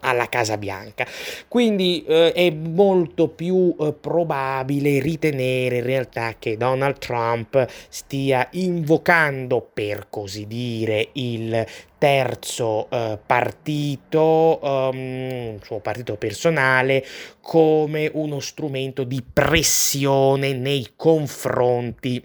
alla 0.00 0.28
Casa 0.28 0.58
Bianca. 0.58 1.06
Quindi 1.46 2.04
eh, 2.08 2.32
è 2.32 2.50
molto 2.50 3.28
più 3.28 3.72
eh, 3.78 3.92
probabile 3.92 4.98
ritenere 4.98 5.43
ritenere 5.44 5.76
in 5.76 5.84
realtà 5.84 6.34
che 6.38 6.56
Donald 6.56 6.98
Trump 6.98 7.66
stia 7.88 8.48
invocando, 8.52 9.68
per 9.72 10.06
così 10.10 10.46
dire, 10.46 11.08
il 11.12 11.64
terzo 11.98 12.88
eh, 12.90 13.18
partito, 13.24 14.58
um, 14.62 15.58
suo 15.60 15.78
partito 15.80 16.16
personale, 16.16 17.04
come 17.40 18.10
uno 18.12 18.40
strumento 18.40 19.04
di 19.04 19.22
pressione 19.22 20.52
nei 20.52 20.92
confronti 20.96 22.22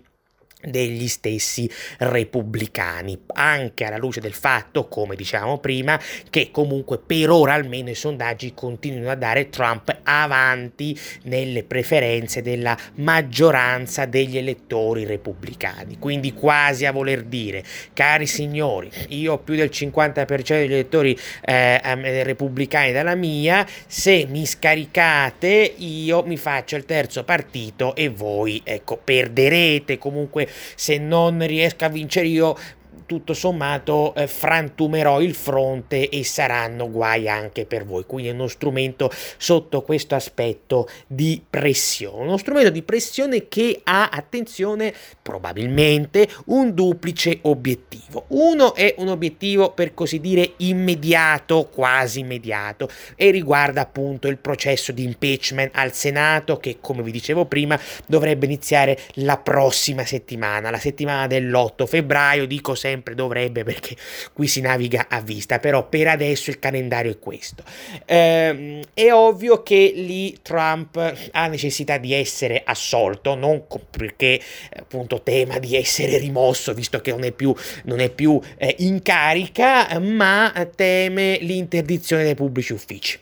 degli 0.61 1.07
stessi 1.07 1.69
repubblicani, 1.99 3.17
anche 3.33 3.85
alla 3.85 3.97
luce 3.97 4.19
del 4.19 4.33
fatto, 4.33 4.87
come 4.87 5.15
dicevamo 5.15 5.57
prima, 5.59 5.99
che 6.29 6.49
comunque 6.51 6.99
per 6.99 7.29
ora 7.29 7.53
almeno 7.53 7.89
i 7.89 7.95
sondaggi 7.95 8.53
continuano 8.53 9.11
a 9.11 9.15
dare 9.15 9.49
Trump 9.49 9.95
avanti 10.03 10.97
nelle 11.23 11.63
preferenze 11.63 12.41
della 12.41 12.77
maggioranza 12.95 14.05
degli 14.05 14.37
elettori 14.37 15.05
repubblicani. 15.05 15.97
Quindi 15.97 16.33
quasi 16.33 16.85
a 16.85 16.91
voler 16.91 17.23
dire, 17.23 17.63
cari 17.93 18.27
signori, 18.27 18.91
io 19.09 19.33
ho 19.33 19.37
più 19.37 19.55
del 19.55 19.69
50% 19.71 20.43
degli 20.47 20.73
elettori 20.73 21.17
eh, 21.41 22.23
repubblicani 22.23 22.91
dalla 22.91 23.15
mia, 23.15 23.65
se 23.87 24.25
mi 24.27 24.45
scaricate 24.45 25.73
io 25.77 26.23
mi 26.23 26.37
faccio 26.37 26.75
il 26.75 26.85
terzo 26.85 27.23
partito 27.23 27.95
e 27.95 28.09
voi 28.09 28.61
ecco 28.63 28.97
perderete 28.97 29.97
comunque 29.97 30.48
se 30.75 30.97
non 30.97 31.45
riesco 31.45 31.85
a 31.85 31.89
vincere 31.89 32.27
io 32.27 32.57
tutto 33.05 33.33
sommato 33.33 34.13
eh, 34.15 34.27
frantumerò 34.27 35.21
il 35.21 35.33
fronte 35.33 36.09
e 36.09 36.23
saranno 36.23 36.89
guai 36.89 37.27
anche 37.29 37.65
per 37.65 37.85
voi. 37.85 38.05
Quindi 38.05 38.29
è 38.29 38.33
uno 38.33 38.47
strumento 38.47 39.11
sotto 39.37 39.81
questo 39.81 40.15
aspetto 40.15 40.87
di 41.07 41.41
pressione. 41.47 42.23
Uno 42.23 42.37
strumento 42.37 42.69
di 42.69 42.83
pressione 42.83 43.47
che 43.47 43.81
ha, 43.83 44.09
attenzione, 44.09 44.93
probabilmente 45.21 46.27
un 46.45 46.73
duplice 46.73 47.39
obiettivo. 47.43 48.25
Uno 48.29 48.75
è 48.75 48.95
un 48.97 49.07
obiettivo 49.07 49.71
per 49.71 49.93
così 49.93 50.19
dire 50.19 50.53
immediato, 50.57 51.69
quasi 51.73 52.19
immediato, 52.19 52.89
e 53.15 53.31
riguarda 53.31 53.81
appunto 53.81 54.27
il 54.27 54.37
processo 54.37 54.91
di 54.91 55.03
impeachment 55.03 55.71
al 55.75 55.93
Senato 55.93 56.57
che, 56.57 56.77
come 56.79 57.03
vi 57.03 57.11
dicevo 57.11 57.45
prima, 57.45 57.79
dovrebbe 58.05 58.45
iniziare 58.45 58.97
la 59.15 59.37
prossima 59.37 60.05
settimana, 60.05 60.69
la 60.69 60.79
settimana 60.79 61.27
dell'8 61.27 61.85
febbraio, 61.85 62.45
dico 62.45 62.75
sempre 62.75 62.88
sempre 62.89 63.15
dovrebbe 63.15 63.63
perché 63.63 63.95
qui 64.33 64.47
si 64.47 64.61
naviga 64.61 65.07
a 65.09 65.21
vista, 65.21 65.59
però 65.59 65.87
per 65.87 66.07
adesso 66.07 66.49
il 66.49 66.59
calendario 66.59 67.11
è 67.11 67.19
questo. 67.19 67.63
Eh, 68.05 68.81
è 68.93 69.11
ovvio 69.11 69.63
che 69.63 69.91
lì 69.95 70.37
Trump 70.41 70.97
ha 71.31 71.47
necessità 71.47 71.97
di 71.97 72.13
essere 72.13 72.61
assolto, 72.65 73.35
non 73.35 73.65
perché 73.89 74.39
appunto 74.75 75.21
tema 75.21 75.59
di 75.59 75.75
essere 75.75 76.17
rimosso, 76.17 76.73
visto 76.73 76.99
che 76.99 77.11
non 77.11 77.23
è 77.23 77.31
più, 77.31 77.53
non 77.83 77.99
è 77.99 78.09
più 78.09 78.39
eh, 78.57 78.75
in 78.79 79.01
carica, 79.01 79.99
ma 79.99 80.51
teme 80.75 81.37
l'interdizione 81.41 82.23
dei 82.23 82.35
pubblici 82.35 82.73
uffici. 82.73 83.19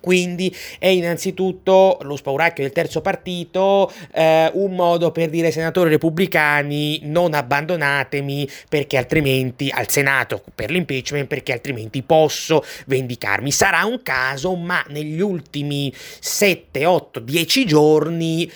Quindi 0.00 0.54
è 0.78 0.88
innanzitutto 0.88 1.98
lo 2.02 2.16
spauracchio 2.16 2.62
del 2.62 2.72
terzo 2.72 3.00
partito 3.00 3.92
eh, 4.12 4.50
un 4.54 4.74
modo 4.74 5.10
per 5.12 5.28
dire 5.28 5.48
ai 5.48 5.52
senatori 5.52 5.90
repubblicani 5.90 7.00
non 7.04 7.34
abbandonatemi 7.34 8.48
perché 8.68 8.96
altrimenti 8.96 9.70
al 9.70 9.88
Senato 9.88 10.42
per 10.54 10.70
l'impeachment 10.70 11.26
perché 11.26 11.52
altrimenti 11.52 12.02
posso 12.02 12.64
vendicarmi. 12.86 13.50
Sarà 13.50 13.84
un 13.84 14.02
caso, 14.02 14.54
ma 14.54 14.84
negli 14.88 15.20
ultimi 15.20 15.92
7, 15.94 16.84
8, 16.84 17.20
10 17.20 17.66
giorni 17.66 18.50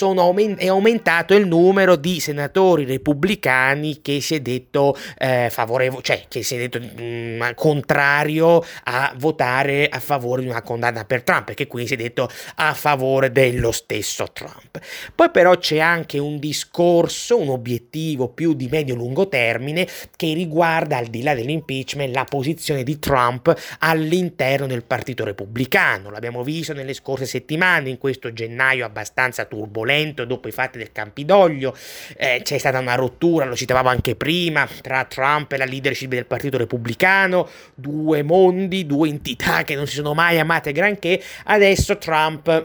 aument- 0.00 0.58
è 0.58 0.68
aumentato 0.68 1.34
il 1.34 1.46
numero 1.46 1.96
di 1.96 2.20
senatori 2.20 2.84
repubblicani 2.84 4.00
che 4.00 4.20
si 4.20 4.34
è 4.34 4.40
detto 4.40 4.96
eh, 5.18 5.48
favorevole, 5.50 6.02
cioè 6.02 6.24
che 6.28 6.42
si 6.42 6.56
è 6.56 6.58
detto 6.58 6.80
mh, 6.80 7.02
mm, 7.02 7.42
contrario 7.54 8.64
a 8.84 9.12
votare 9.16 9.88
a 9.88 10.00
favore 10.00 10.42
di 10.42 10.48
una 10.48 10.62
condanna 10.62 11.04
per 11.04 11.22
Trump, 11.22 11.44
perché 11.44 11.66
quindi 11.66 11.88
si 11.88 11.94
è 11.94 11.98
detto 11.98 12.28
a 12.56 12.72
favore 12.74 13.30
dello 13.30 13.72
stesso 13.72 14.26
Trump. 14.32 14.78
Poi 15.14 15.30
però 15.30 15.56
c'è 15.58 15.78
anche 15.78 16.18
un 16.18 16.38
discorso, 16.38 17.38
un 17.38 17.50
obiettivo 17.50 18.28
più 18.28 18.54
di 18.54 18.68
medio-lungo 18.70 19.28
termine 19.28 19.86
che 20.16 20.32
riguarda, 20.32 20.96
al 20.96 21.06
di 21.06 21.22
là 21.22 21.34
dell'impeachment, 21.34 22.14
la 22.14 22.24
posizione 22.24 22.82
di 22.82 22.98
Trump 22.98 23.54
all'interno 23.80 24.66
del 24.66 24.84
Partito 24.84 25.24
Repubblicano. 25.24 26.10
L'abbiamo 26.10 26.42
visto 26.42 26.72
nelle 26.72 26.94
scorse 26.94 27.26
settimane, 27.26 27.90
in 27.90 27.98
questo 27.98 28.32
gennaio 28.32 28.84
abbastanza 28.84 29.44
turbolento 29.44 29.72
turbolento 29.74 30.24
dopo 30.24 30.46
i 30.46 30.52
fatti 30.52 30.78
del 30.78 30.92
Campidoglio, 30.92 31.76
eh, 32.16 32.40
c'è 32.44 32.58
stata 32.58 32.78
una 32.78 32.94
rottura, 32.94 33.44
lo 33.44 33.56
citavamo 33.56 33.88
anche 33.88 34.14
prima, 34.14 34.68
tra 34.80 35.04
Trump 35.04 35.52
e 35.52 35.56
la 35.56 35.64
leadership 35.64 36.10
del 36.10 36.26
Partito 36.26 36.56
Repubblicano, 36.56 37.48
due 37.74 38.22
mondi, 38.22 38.86
due 38.86 39.08
entità 39.08 39.64
che 39.64 39.74
non 39.74 39.88
si 39.88 39.96
sono 39.96 40.14
mai 40.14 40.38
amate 40.38 40.70
granché, 40.70 41.20
adesso 41.46 41.98
Trump 41.98 42.64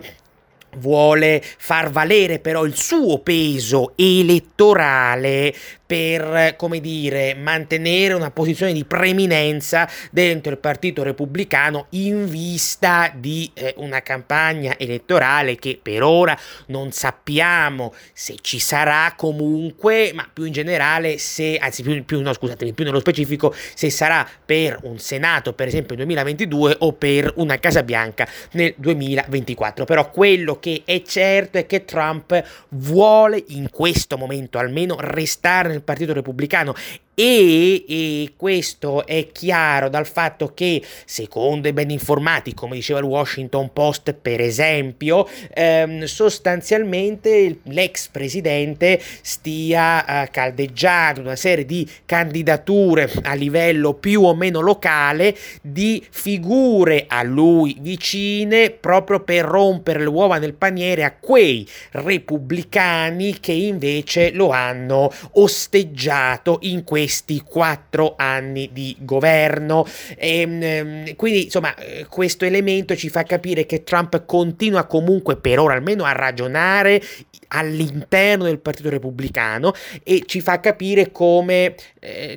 vuole 0.78 1.42
far 1.42 1.90
valere 1.90 2.38
però 2.38 2.64
il 2.64 2.76
suo 2.76 3.20
peso 3.20 3.94
elettorale 3.96 5.52
per, 5.90 6.54
come 6.56 6.80
dire, 6.82 7.34
mantenere 7.34 8.14
una 8.14 8.30
posizione 8.30 8.74
di 8.74 8.86
preminenza 8.86 9.90
dentro 10.12 10.52
il 10.52 10.60
Partito 10.60 11.02
Repubblicano 11.02 11.88
in 11.92 12.30
vista 12.30 13.12
di 13.16 13.50
eh, 13.56 13.74
una 13.78 14.04
campagna 14.04 14.78
elettorale 14.78 15.56
che 15.56 15.80
per 15.82 16.04
ora 16.04 16.38
non 16.68 16.92
sappiamo 16.92 17.96
se 18.14 18.36
ci 18.40 18.60
sarà 18.60 19.16
comunque, 19.18 20.12
ma 20.14 20.30
più 20.32 20.44
in 20.44 20.52
generale 20.52 21.18
se, 21.18 21.58
anzi 21.58 21.82
più, 21.82 22.06
più, 22.06 22.22
no, 22.22 22.34
scusatemi, 22.34 22.74
più 22.74 22.86
nello 22.86 23.00
specifico, 23.00 23.52
se 23.74 23.90
sarà 23.90 24.30
per 24.46 24.78
un 24.84 25.00
Senato 25.00 25.54
per 25.54 25.66
esempio 25.66 25.96
nel 25.96 26.06
2022 26.06 26.76
o 26.82 26.94
per 26.94 27.34
una 27.38 27.58
Casa 27.58 27.82
Bianca 27.82 28.28
nel 28.52 28.76
2024. 28.78 29.86
Però 29.86 30.12
quello 30.12 30.60
che 30.60 30.84
è 30.86 31.02
certo 31.02 31.58
è 31.58 31.66
che 31.66 31.84
Trump 31.84 32.44
vuole 32.70 33.44
in 33.48 33.72
questo 33.72 34.20
momento 34.20 34.60
almeno 34.60 34.96
restare 35.00 35.70
nel 35.70 35.78
Partito 35.82 36.14
Repubblicano 36.14 36.74
e, 37.22 37.84
e, 37.86 38.34
questo 38.38 39.06
è 39.06 39.28
chiaro 39.34 39.90
dal 39.90 40.08
fatto 40.08 40.54
che, 40.54 40.82
secondo 41.04 41.68
i 41.68 41.74
ben 41.74 41.90
informati, 41.90 42.54
come 42.54 42.76
diceva 42.76 43.00
il 43.00 43.06
Washington 43.06 43.74
Post 43.74 44.14
per 44.14 44.40
esempio, 44.40 45.28
ehm, 45.54 46.06
sostanzialmente 46.06 47.58
l'ex 47.64 48.08
presidente 48.08 49.02
stia 49.22 50.24
eh, 50.24 50.30
caldeggiando 50.32 51.20
una 51.20 51.36
serie 51.36 51.66
di 51.66 51.86
candidature 52.06 53.12
a 53.24 53.34
livello 53.34 53.96
più 53.96 54.24
o 54.24 54.34
meno 54.34 54.62
locale 54.62 55.36
di 55.62 56.02
figure 56.10 57.04
a 57.06 57.22
lui 57.24 57.76
vicine 57.82 58.70
proprio 58.70 59.20
per 59.20 59.44
rompere 59.44 60.00
le 60.00 60.06
uova 60.06 60.38
nel 60.38 60.54
paniere 60.54 61.04
a 61.04 61.14
quei 61.20 61.68
repubblicani 61.92 63.42
che 63.42 63.52
invece 63.52 64.32
lo 64.32 64.52
hanno 64.52 65.12
osteggiato 65.34 66.60
in 66.62 66.86
questo 66.86 67.08
questi 67.10 67.42
quattro 67.44 68.14
anni 68.18 68.70
di 68.72 68.96
governo. 69.00 69.84
E, 70.16 70.42
ehm, 70.42 71.16
quindi, 71.16 71.46
insomma, 71.46 71.74
questo 72.08 72.46
elemento 72.46 72.96
ci 72.96 73.10
fa 73.10 73.24
capire 73.24 73.66
che 73.66 73.84
Trump 73.84 74.26
continua 74.28 74.86
comunque 74.86 75.38
per 75.38 75.58
ora 75.58 75.74
almeno 75.74 76.04
a 76.04 76.12
ragionare 76.12 77.02
all'interno 77.50 78.44
del 78.44 78.60
Partito 78.60 78.90
Repubblicano 78.90 79.74
e 80.04 80.24
ci 80.28 80.40
fa 80.40 80.60
capire 80.60 81.12
come 81.12 81.74
eh, 82.00 82.36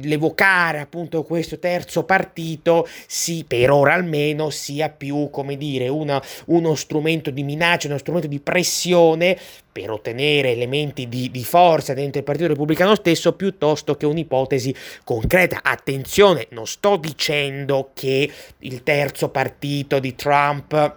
l'evocare 0.00 0.78
appunto 0.78 1.22
questo 1.24 1.58
terzo 1.58 2.04
partito 2.04 2.88
si 3.06 3.44
per 3.46 3.70
ora 3.70 3.92
almeno 3.92 4.48
sia 4.48 4.88
più 4.88 5.28
come 5.30 5.58
dire 5.58 5.88
una, 5.88 6.22
uno 6.46 6.74
strumento 6.74 7.30
di 7.30 7.42
minaccia, 7.42 7.88
uno 7.88 7.98
strumento 7.98 8.28
di 8.28 8.40
pressione 8.40 9.36
per 9.78 9.92
ottenere 9.92 10.50
elementi 10.50 11.08
di, 11.08 11.30
di, 11.30 11.44
forza 11.44 11.94
dentro 11.94 12.18
il 12.18 12.24
Partito 12.24 12.48
Repubblicano 12.48 12.96
stesso 12.96 13.34
piuttosto 13.34 13.94
che 13.94 14.06
un'ipotesi 14.06 14.74
concreta. 15.04 15.60
Attenzione, 15.62 16.48
non 16.50 16.66
sto 16.66 16.96
dicendo 16.96 17.90
che 17.94 18.28
il 18.58 18.82
terzo 18.82 19.28
partito 19.28 20.00
di 20.00 20.16
Trump 20.16 20.96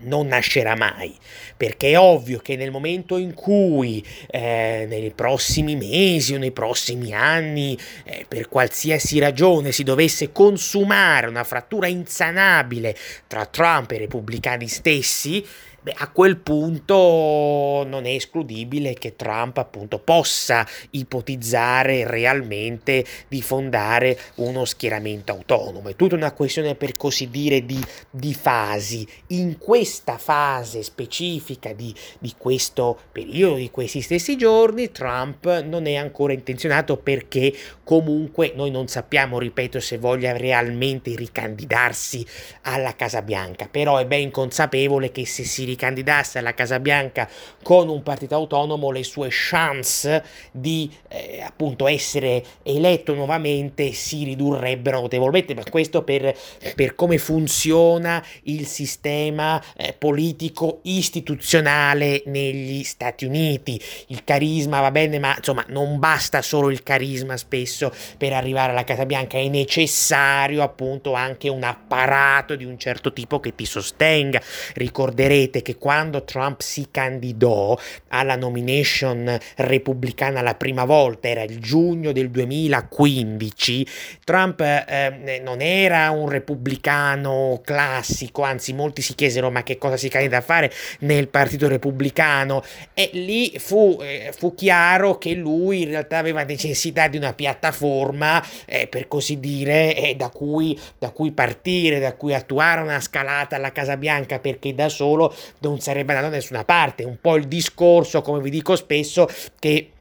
non 0.00 0.26
nascerà 0.26 0.74
mai, 0.74 1.14
perché 1.56 1.90
è 1.90 1.98
ovvio 1.98 2.38
che 2.38 2.56
nel 2.56 2.72
momento 2.72 3.18
in 3.18 3.34
cui 3.34 4.04
eh, 4.28 4.86
nei 4.88 5.12
prossimi 5.14 5.76
mesi 5.76 6.34
o 6.34 6.38
nei 6.38 6.50
prossimi 6.50 7.12
anni, 7.12 7.78
eh, 8.04 8.24
per 8.26 8.48
qualsiasi 8.48 9.20
ragione, 9.20 9.70
si 9.70 9.84
dovesse 9.84 10.32
consumare 10.32 11.28
una 11.28 11.44
frattura 11.44 11.86
insanabile 11.86 12.96
tra 13.28 13.46
Trump 13.46 13.92
e 13.92 13.96
i 13.96 13.98
repubblicani 13.98 14.66
stessi, 14.66 15.44
Beh, 15.84 15.94
a 15.96 16.10
quel 16.10 16.36
punto 16.36 17.84
non 17.88 18.06
è 18.06 18.10
escludibile 18.10 18.94
che 18.94 19.16
Trump 19.16 19.58
appunto 19.58 19.98
possa 19.98 20.64
ipotizzare 20.90 22.06
realmente 22.06 23.04
di 23.26 23.42
fondare 23.42 24.16
uno 24.36 24.64
schieramento 24.64 25.32
autonomo. 25.32 25.88
È 25.88 25.96
tutta 25.96 26.14
una 26.14 26.30
questione 26.30 26.76
per 26.76 26.96
così 26.96 27.30
dire 27.30 27.66
di, 27.66 27.84
di 28.10 28.32
fasi. 28.32 29.04
In 29.28 29.58
questa 29.58 30.18
fase 30.18 30.84
specifica 30.84 31.72
di, 31.72 31.92
di 32.20 32.32
questo 32.38 32.96
periodo, 33.10 33.56
di 33.56 33.70
questi 33.72 34.02
stessi 34.02 34.36
giorni, 34.36 34.92
Trump 34.92 35.62
non 35.62 35.88
è 35.88 35.96
ancora 35.96 36.32
intenzionato 36.32 36.96
perché 36.96 37.52
comunque 37.82 38.52
noi 38.54 38.70
non 38.70 38.86
sappiamo, 38.86 39.40
ripeto, 39.40 39.80
se 39.80 39.98
voglia 39.98 40.36
realmente 40.36 41.12
ricandidarsi 41.16 42.24
alla 42.62 42.94
Casa 42.94 43.20
Bianca, 43.20 43.66
però 43.68 43.96
è 43.96 44.06
ben 44.06 44.30
consapevole 44.30 45.10
che 45.10 45.26
se 45.26 45.42
si 45.42 45.70
ricandidasse 45.72 46.38
alla 46.38 46.54
Casa 46.54 46.78
Bianca 46.78 47.28
con 47.62 47.88
un 47.88 48.02
partito 48.02 48.34
autonomo, 48.34 48.90
le 48.90 49.02
sue 49.02 49.28
chance 49.30 50.22
di 50.52 50.90
eh, 51.08 51.42
appunto 51.44 51.86
essere 51.86 52.44
eletto 52.62 53.14
nuovamente 53.14 53.92
si 53.92 54.24
ridurrebbero 54.24 55.00
notevolmente, 55.00 55.54
ma 55.54 55.62
questo 55.68 56.02
per, 56.02 56.36
per 56.74 56.94
come 56.94 57.18
funziona 57.18 58.24
il 58.44 58.66
sistema 58.66 59.62
eh, 59.76 59.94
politico 59.96 60.80
istituzionale 60.82 62.22
negli 62.26 62.82
Stati 62.82 63.24
Uniti. 63.24 63.80
Il 64.08 64.24
carisma 64.24 64.80
va 64.80 64.90
bene, 64.90 65.18
ma 65.18 65.34
insomma 65.36 65.64
non 65.68 65.98
basta 65.98 66.42
solo 66.42 66.70
il 66.70 66.82
carisma 66.82 67.36
spesso 67.36 67.92
per 68.18 68.32
arrivare 68.32 68.72
alla 68.72 68.84
Casa 68.84 69.06
Bianca, 69.06 69.38
è 69.38 69.48
necessario 69.48 70.62
appunto 70.62 71.14
anche 71.14 71.48
un 71.48 71.62
apparato 71.62 72.56
di 72.56 72.64
un 72.64 72.78
certo 72.78 73.12
tipo 73.12 73.40
che 73.40 73.54
ti 73.54 73.64
sostenga. 73.64 74.40
Ricorderete 74.74 75.61
che 75.62 75.76
quando 75.76 76.24
Trump 76.24 76.60
si 76.60 76.88
candidò 76.90 77.78
alla 78.08 78.36
nomination 78.36 79.38
repubblicana 79.56 80.42
la 80.42 80.54
prima 80.54 80.84
volta, 80.84 81.28
era 81.28 81.42
il 81.42 81.58
giugno 81.60 82.12
del 82.12 82.30
2015, 82.30 83.86
Trump 84.24 84.60
eh, 84.60 85.40
non 85.42 85.60
era 85.60 86.10
un 86.10 86.28
repubblicano 86.28 87.60
classico, 87.64 88.42
anzi 88.42 88.72
molti 88.72 89.02
si 89.02 89.14
chiesero 89.14 89.50
ma 89.50 89.62
che 89.62 89.78
cosa 89.78 89.96
si 89.96 90.08
candida 90.08 90.38
a 90.38 90.42
fare 90.42 90.72
nel 91.00 91.28
partito 91.28 91.68
repubblicano? 91.68 92.62
E 92.94 93.10
lì 93.12 93.54
fu, 93.58 93.98
eh, 94.00 94.32
fu 94.36 94.54
chiaro 94.54 95.18
che 95.18 95.34
lui 95.34 95.82
in 95.82 95.88
realtà 95.88 96.18
aveva 96.18 96.42
necessità 96.42 97.08
di 97.08 97.16
una 97.16 97.32
piattaforma 97.32 98.42
eh, 98.66 98.86
per 98.86 99.08
così 99.08 99.38
dire 99.38 99.94
eh, 99.94 100.14
da, 100.14 100.28
cui, 100.28 100.78
da 100.98 101.10
cui 101.10 101.32
partire, 101.32 101.98
da 101.98 102.14
cui 102.14 102.34
attuare 102.34 102.80
una 102.82 103.00
scalata 103.00 103.56
alla 103.56 103.72
Casa 103.72 103.96
Bianca 103.96 104.38
perché 104.38 104.74
da 104.74 104.88
solo 104.88 105.34
non 105.60 105.80
sarebbe 105.80 106.12
andato 106.12 106.30
da 106.30 106.36
nessuna 106.36 106.64
parte. 106.64 107.04
Un 107.04 107.18
po' 107.20 107.36
il 107.36 107.46
discorso, 107.46 108.20
come 108.22 108.40
vi 108.40 108.50
dico 108.50 108.76
spesso, 108.76 109.28
che 109.58 109.91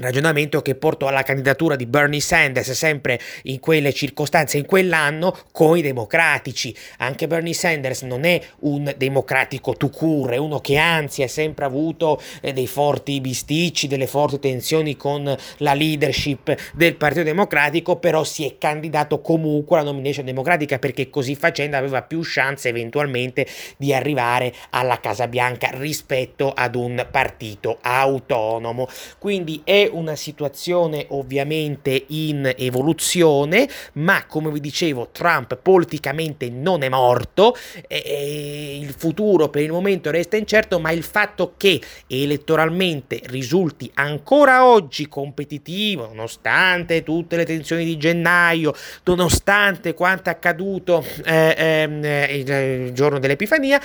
ragionamento 0.00 0.60
che 0.60 0.74
portò 0.74 1.06
alla 1.06 1.22
candidatura 1.22 1.76
di 1.76 1.86
Bernie 1.86 2.20
Sanders 2.20 2.72
sempre 2.72 3.20
in 3.44 3.60
quelle 3.60 3.92
circostanze, 3.92 4.58
in 4.58 4.66
quell'anno, 4.66 5.36
con 5.52 5.78
i 5.78 5.82
democratici. 5.82 6.74
Anche 6.98 7.28
Bernie 7.28 7.54
Sanders 7.54 8.02
non 8.02 8.24
è 8.24 8.40
un 8.60 8.92
democratico 8.96 9.74
to 9.74 9.90
cure, 9.90 10.34
è 10.34 10.38
uno 10.38 10.58
che 10.58 10.78
anzi 10.78 11.22
ha 11.22 11.28
sempre 11.28 11.64
avuto 11.64 12.20
eh, 12.40 12.52
dei 12.52 12.66
forti 12.66 13.20
bisticci, 13.20 13.86
delle 13.86 14.08
forti 14.08 14.40
tensioni 14.40 14.96
con 14.96 15.32
la 15.58 15.74
leadership 15.74 16.72
del 16.72 16.96
Partito 16.96 17.22
Democratico, 17.22 17.96
però 17.96 18.24
si 18.24 18.44
è 18.44 18.58
candidato 18.58 19.20
comunque 19.20 19.78
alla 19.78 19.90
nomination 19.90 20.24
democratica 20.24 20.78
perché 20.78 21.08
così 21.08 21.36
facendo 21.36 21.76
aveva 21.76 22.02
più 22.02 22.20
chance 22.22 22.68
eventualmente 22.68 23.46
di 23.76 23.94
arrivare 23.94 24.52
alla 24.70 24.98
Casa 24.98 25.28
Bianca 25.28 25.70
rispetto 25.74 26.52
ad 26.52 26.74
un 26.74 27.06
partito 27.10 27.78
autonomo. 27.80 28.88
Quindi 29.18 29.60
è 29.62 29.83
una 29.90 30.16
situazione 30.16 31.06
ovviamente 31.10 32.04
in 32.08 32.52
evoluzione, 32.56 33.68
ma 33.94 34.26
come 34.26 34.50
vi 34.50 34.60
dicevo 34.60 35.08
Trump 35.12 35.56
politicamente 35.56 36.50
non 36.50 36.82
è 36.82 36.88
morto, 36.88 37.56
e 37.86 38.78
il 38.80 38.94
futuro 38.96 39.48
per 39.48 39.62
il 39.62 39.72
momento 39.72 40.10
resta 40.10 40.36
incerto, 40.36 40.78
ma 40.78 40.90
il 40.90 41.02
fatto 41.02 41.54
che 41.56 41.80
elettoralmente 42.06 43.20
risulti 43.24 43.90
ancora 43.94 44.66
oggi 44.66 45.08
competitivo, 45.08 46.08
nonostante 46.08 47.02
tutte 47.02 47.36
le 47.36 47.44
tensioni 47.44 47.84
di 47.84 47.96
gennaio, 47.96 48.74
nonostante 49.04 49.94
quanto 49.94 50.30
accaduto 50.30 51.04
eh, 51.24 51.54
ehm, 51.56 52.04
eh, 52.04 52.84
il 52.86 52.92
giorno 52.92 53.18
dell'Epifania, 53.18 53.80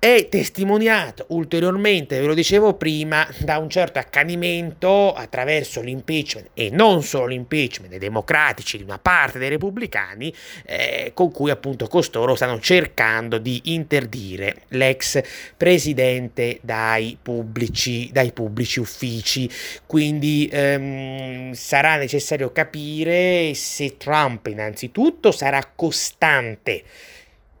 è 0.00 0.28
testimoniato 0.28 1.24
ulteriormente, 1.28 2.20
ve 2.20 2.26
lo 2.26 2.34
dicevo 2.34 2.74
prima, 2.74 3.28
da 3.38 3.58
un 3.58 3.68
certo 3.68 3.98
accanimento 3.98 5.12
attraverso 5.12 5.80
l'impeachment 5.80 6.50
e 6.54 6.70
non 6.70 7.02
solo 7.02 7.26
l'impeachment 7.26 7.90
dei 7.90 7.98
democratici 7.98 8.76
di 8.76 8.84
una 8.84 8.98
parte 8.98 9.40
dei 9.40 9.48
repubblicani 9.48 10.32
eh, 10.66 11.10
con 11.14 11.32
cui 11.32 11.50
appunto 11.50 11.88
costoro 11.88 12.36
stanno 12.36 12.60
cercando 12.60 13.38
di 13.38 13.60
interdire 13.64 14.62
l'ex 14.68 15.20
presidente 15.56 16.60
dai 16.62 17.18
pubblici, 17.20 18.08
dai 18.12 18.30
pubblici 18.30 18.78
uffici. 18.78 19.50
Quindi 19.84 20.48
ehm, 20.52 21.52
sarà 21.54 21.96
necessario 21.96 22.52
capire 22.52 23.52
se 23.54 23.96
Trump 23.96 24.46
innanzitutto 24.46 25.32
sarà 25.32 25.72
costante 25.74 26.84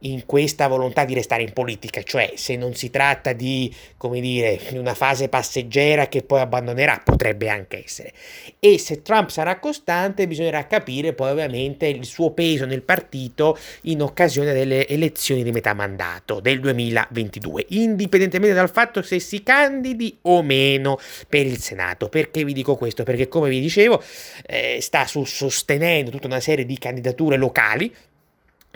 in 0.00 0.26
questa 0.26 0.68
volontà 0.68 1.04
di 1.04 1.14
restare 1.14 1.42
in 1.42 1.52
politica, 1.52 2.02
cioè 2.02 2.32
se 2.36 2.56
non 2.56 2.74
si 2.74 2.90
tratta 2.90 3.32
di, 3.32 3.74
come 3.96 4.20
dire, 4.20 4.60
di 4.70 4.78
una 4.78 4.94
fase 4.94 5.28
passeggera 5.28 6.06
che 6.08 6.22
poi 6.22 6.40
abbandonerà, 6.40 7.00
potrebbe 7.04 7.48
anche 7.48 7.82
essere. 7.84 8.12
E 8.60 8.78
se 8.78 9.02
Trump 9.02 9.30
sarà 9.30 9.58
costante, 9.58 10.26
bisognerà 10.26 10.66
capire 10.66 11.12
poi 11.12 11.30
ovviamente 11.30 11.86
il 11.86 12.04
suo 12.04 12.30
peso 12.32 12.64
nel 12.66 12.82
partito 12.82 13.58
in 13.82 14.02
occasione 14.02 14.52
delle 14.52 14.86
elezioni 14.86 15.42
di 15.42 15.50
metà 15.50 15.74
mandato 15.74 16.40
del 16.40 16.60
2022, 16.60 17.66
indipendentemente 17.70 18.54
dal 18.54 18.70
fatto 18.70 19.02
se 19.02 19.18
si 19.18 19.42
candidi 19.42 20.18
o 20.22 20.42
meno 20.42 20.98
per 21.28 21.46
il 21.46 21.58
Senato. 21.58 22.08
Perché 22.08 22.44
vi 22.44 22.52
dico 22.52 22.76
questo? 22.76 23.02
Perché 23.02 23.28
come 23.28 23.48
vi 23.48 23.60
dicevo, 23.60 24.02
eh, 24.46 24.78
sta 24.80 25.06
sostenendo 25.06 26.10
tutta 26.10 26.26
una 26.26 26.40
serie 26.40 26.64
di 26.64 26.78
candidature 26.78 27.36
locali 27.36 27.92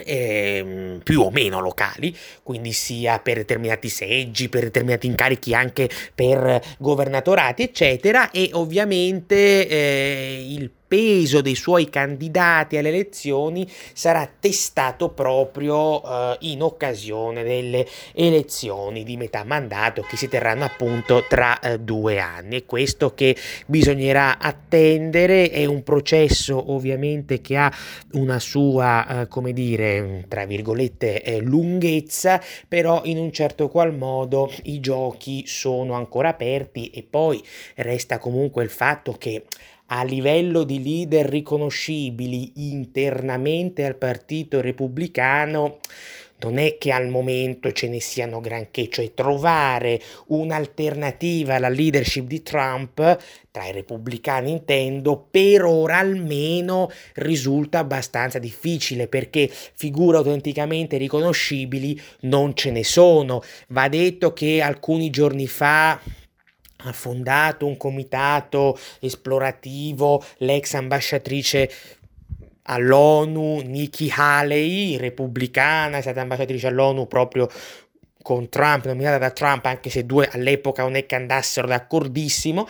eh, 0.05 0.99
più 1.03 1.21
o 1.21 1.31
meno 1.31 1.61
locali, 1.61 2.17
quindi 2.43 2.73
sia 2.73 3.19
per 3.19 3.37
determinati 3.37 3.89
seggi, 3.89 4.49
per 4.49 4.65
determinati 4.65 5.07
incarichi 5.07 5.55
anche 5.55 5.89
per 6.15 6.61
governatorati, 6.79 7.63
eccetera, 7.63 8.31
e 8.31 8.51
ovviamente 8.53 9.67
eh, 9.69 10.47
il 10.49 10.71
peso 10.93 11.41
dei 11.41 11.55
suoi 11.55 11.89
candidati 11.89 12.77
alle 12.77 12.91
elezioni 12.91 13.67
sarà 13.95 14.31
testato 14.39 15.09
proprio 15.09 16.03
eh, 16.05 16.37
in 16.41 16.61
occasione 16.61 17.43
delle 17.43 17.87
elezioni 18.13 19.03
di 19.03 19.17
metà 19.17 19.43
mandato 19.43 20.03
che 20.03 20.19
si 20.19 20.29
terranno 20.29 20.65
appunto 20.65 21.25
tra 21.27 21.59
eh, 21.61 21.81
due 21.81 22.19
anni. 22.19 22.57
E 22.57 22.67
questo 22.67 23.15
che 23.15 23.35
bisognerà 23.65 24.39
attendere 24.39 25.49
è 25.49 25.65
un 25.65 25.83
processo 25.83 26.73
ovviamente 26.73 27.41
che 27.41 27.57
ha 27.57 27.73
una 28.13 28.39
sua, 28.39 29.23
eh, 29.23 29.29
come 29.29 29.55
dire, 29.55 30.27
tra 30.29 30.45
virgolette, 30.45 31.23
eh, 31.23 31.41
lunghezza, 31.41 32.39
però 32.69 33.01
in 33.05 33.17
un 33.17 33.33
certo 33.33 33.71
qual 33.71 33.97
modo 33.97 34.53
i 34.65 34.79
giochi 34.81 35.47
sono 35.47 35.95
ancora 35.95 36.29
aperti 36.29 36.91
e 36.91 37.03
poi 37.03 37.43
resta 37.77 38.19
comunque 38.19 38.63
il 38.63 38.69
fatto 38.69 39.13
che 39.13 39.45
a 39.95 40.05
livello 40.05 40.65
di 40.65 40.83
leader 40.83 41.27
riconoscibili 41.27 42.53
internamente 42.57 43.85
al 43.85 43.97
Partito 43.97 44.63
Repubblicano, 44.63 45.81
non 46.39 46.57
è 46.57 46.79
che 46.79 46.91
al 46.91 47.09
momento 47.09 47.71
ce 47.73 47.89
ne 47.89 48.01
siano 48.01 48.41
granché, 48.41 48.89
cioè 48.89 49.13
trovare 49.13 50.01
un'alternativa 50.29 51.57
alla 51.57 51.69
leadership 51.69 52.27
di 52.27 52.43
Trump, 52.43 53.19
tra 53.51 53.67
i 53.67 53.73
repubblicani 53.73 54.51
intendo, 54.51 55.29
per 55.31 55.65
ora 55.65 55.99
almeno 55.99 56.91
risulta 57.17 57.79
abbastanza 57.79 58.39
difficile 58.39 59.09
perché 59.09 59.49
figure 59.49 60.17
autenticamente 60.17 60.97
riconoscibili 60.97 62.01
non 62.21 62.57
ce 62.57 62.71
ne 62.71 62.83
sono. 62.83 63.43
Va 63.69 63.89
detto 63.89 64.33
che 64.33 64.63
alcuni 64.63 65.11
giorni 65.11 65.47
fa 65.47 66.01
ha 66.85 66.93
fondato 66.93 67.67
un 67.67 67.77
comitato 67.77 68.79
esplorativo 69.01 70.25
l'ex 70.39 70.75
ambasciatrice 70.75 71.71
all'ONU 72.65 73.61
Nikki 73.65 74.13
Haley, 74.15 74.97
repubblicana, 74.97 75.99
è 75.99 76.01
stata 76.01 76.21
ambasciatrice 76.21 76.69
all'ONU 76.69 77.07
proprio 77.07 77.49
con 78.23 78.49
Trump, 78.49 78.87
nominata 78.87 79.19
da 79.19 79.31
Trump, 79.31 79.67
anche 79.67 79.91
se 79.91 80.07
due 80.07 80.29
all'epoca 80.31 80.83
non 80.83 80.95
è 80.95 81.07
che 81.07 81.17
andassero 81.17 81.67
d'accordissimo. 81.67 82.67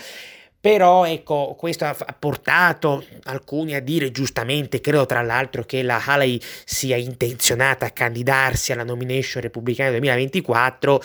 Però 0.63 1.05
ecco, 1.05 1.57
questo 1.59 1.87
ha 1.87 2.17
portato 2.17 3.05
alcuni 3.25 3.75
a 3.75 3.81
dire 3.83 4.13
giustamente, 4.13 4.81
credo 4.81 5.07
tra 5.07 5.21
l'altro 5.21 5.65
che 5.65 5.83
la 5.83 6.01
Haley 6.01 6.41
sia 6.65 6.97
intenzionata 6.97 7.87
a 7.87 7.91
candidarsi 7.91 8.71
alla 8.71 8.85
nomination 8.85 9.43
repubblicana 9.43 9.91
2024, 9.91 11.03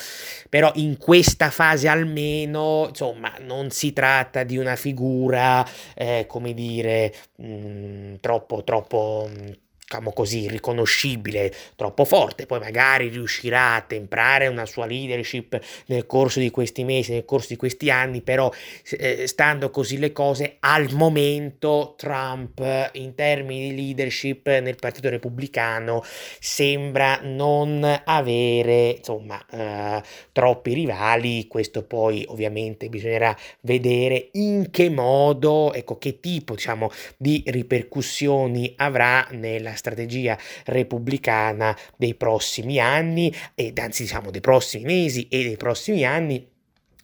però 0.47 0.71
in 0.75 0.97
questa 0.97 1.49
fase 1.49 1.87
almeno, 1.87 2.85
insomma, 2.89 3.33
non 3.39 3.71
si 3.71 3.93
tratta 3.93 4.43
di 4.43 4.57
una 4.57 4.75
figura, 4.75 5.67
eh, 5.95 6.25
come 6.27 6.53
dire, 6.53 7.11
mh, 7.37 7.47
mm, 7.47 8.15
troppo, 8.21 8.63
troppo 8.63 9.27
mm, 9.27 9.49
diciamo 9.88 10.11
così, 10.11 10.49
riconoscibile, 10.49 11.53
troppo 11.77 12.03
forte, 12.03 12.45
poi 12.45 12.59
magari 12.59 13.07
riuscirà 13.07 13.75
a 13.75 13.81
temprare 13.81 14.47
una 14.47 14.65
sua 14.65 14.85
leadership 14.85 15.57
nel 15.85 16.05
corso 16.05 16.41
di 16.41 16.51
questi 16.51 16.83
mesi, 16.83 17.13
nel 17.13 17.23
corso 17.23 17.47
di 17.47 17.55
questi 17.55 17.89
anni, 17.89 18.21
però 18.21 18.51
eh, 18.97 19.25
stando 19.27 19.69
così 19.69 19.97
le 19.97 20.11
cose, 20.11 20.57
al 20.59 20.91
momento 20.91 21.95
Trump 21.97 22.89
in 22.93 23.15
termini 23.15 23.69
di 23.69 23.75
leadership 23.75 24.49
nel 24.59 24.75
Partito 24.75 25.07
Repubblicano 25.07 26.03
sembra 26.38 27.21
non 27.23 28.01
avere, 28.03 28.89
insomma, 28.97 29.43
eh, 29.49 30.03
troppi 30.33 30.73
rivali, 30.73 31.47
questo 31.47 31.83
poi 31.83 32.25
ovviamente 32.27 32.89
bisognerà 32.89 33.33
vedere 33.61 34.31
in 34.33 34.67
che 34.69 34.89
modo, 34.89 35.71
ecco, 35.73 35.97
che 35.97 36.19
tipo, 36.19 36.55
diciamo, 36.55 36.91
di 37.15 37.41
ripercussioni 37.45 38.73
avrà 38.75 39.25
nella 39.31 39.75
strategia 39.78 40.38
repubblicana 40.65 41.78
dei 41.95 42.15
prossimi 42.15 42.80
anni 42.80 43.34
ed 43.55 43.80
anzi 43.80 44.03
diciamo 44.03 44.32
dei 44.32 44.41
prossimi 44.41 44.84
mesi 44.84 45.28
e 45.30 45.43
dei 45.43 45.57
prossimi 45.57 46.03
anni 46.03 46.55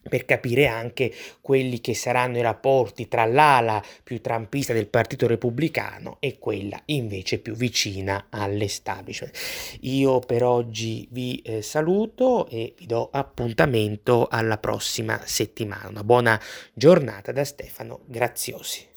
per 0.08 0.26
capire 0.26 0.68
anche 0.68 1.14
quelli 1.42 1.80
che 1.82 1.94
saranno 1.94 2.38
i 2.38 2.42
rapporti 2.42 3.08
tra 3.08 3.26
l'ala 3.26 3.82
più 4.04 4.22
trampista 4.22 4.74
del 4.74 4.88
Partito 4.88 5.28
Repubblicano 5.28 6.18
e 6.20 6.38
quella 6.40 6.80
invece 6.86 7.40
più 7.40 7.54
vicina 7.54 8.28
all'establishment. 8.30 9.36
Io 9.82 10.20
per 10.20 10.44
oggi 10.44 11.08
vi 11.12 11.42
eh, 11.44 11.62
saluto 11.62 12.48
e 12.50 12.74
vi 12.78 12.86
do 12.86 13.10
appuntamento 13.12 14.28
alla 14.30 14.58
prossima 14.58 15.22
settimana. 15.24 15.88
Una 15.90 16.04
buona 16.04 16.42
giornata 16.74 17.32
da 17.32 17.46
Stefano 17.46 18.02
Graziosi. 18.06 18.88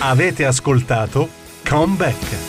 Avete 0.00 0.46
ascoltato 0.46 1.28
Come 1.64 1.96
Back. 1.96 2.47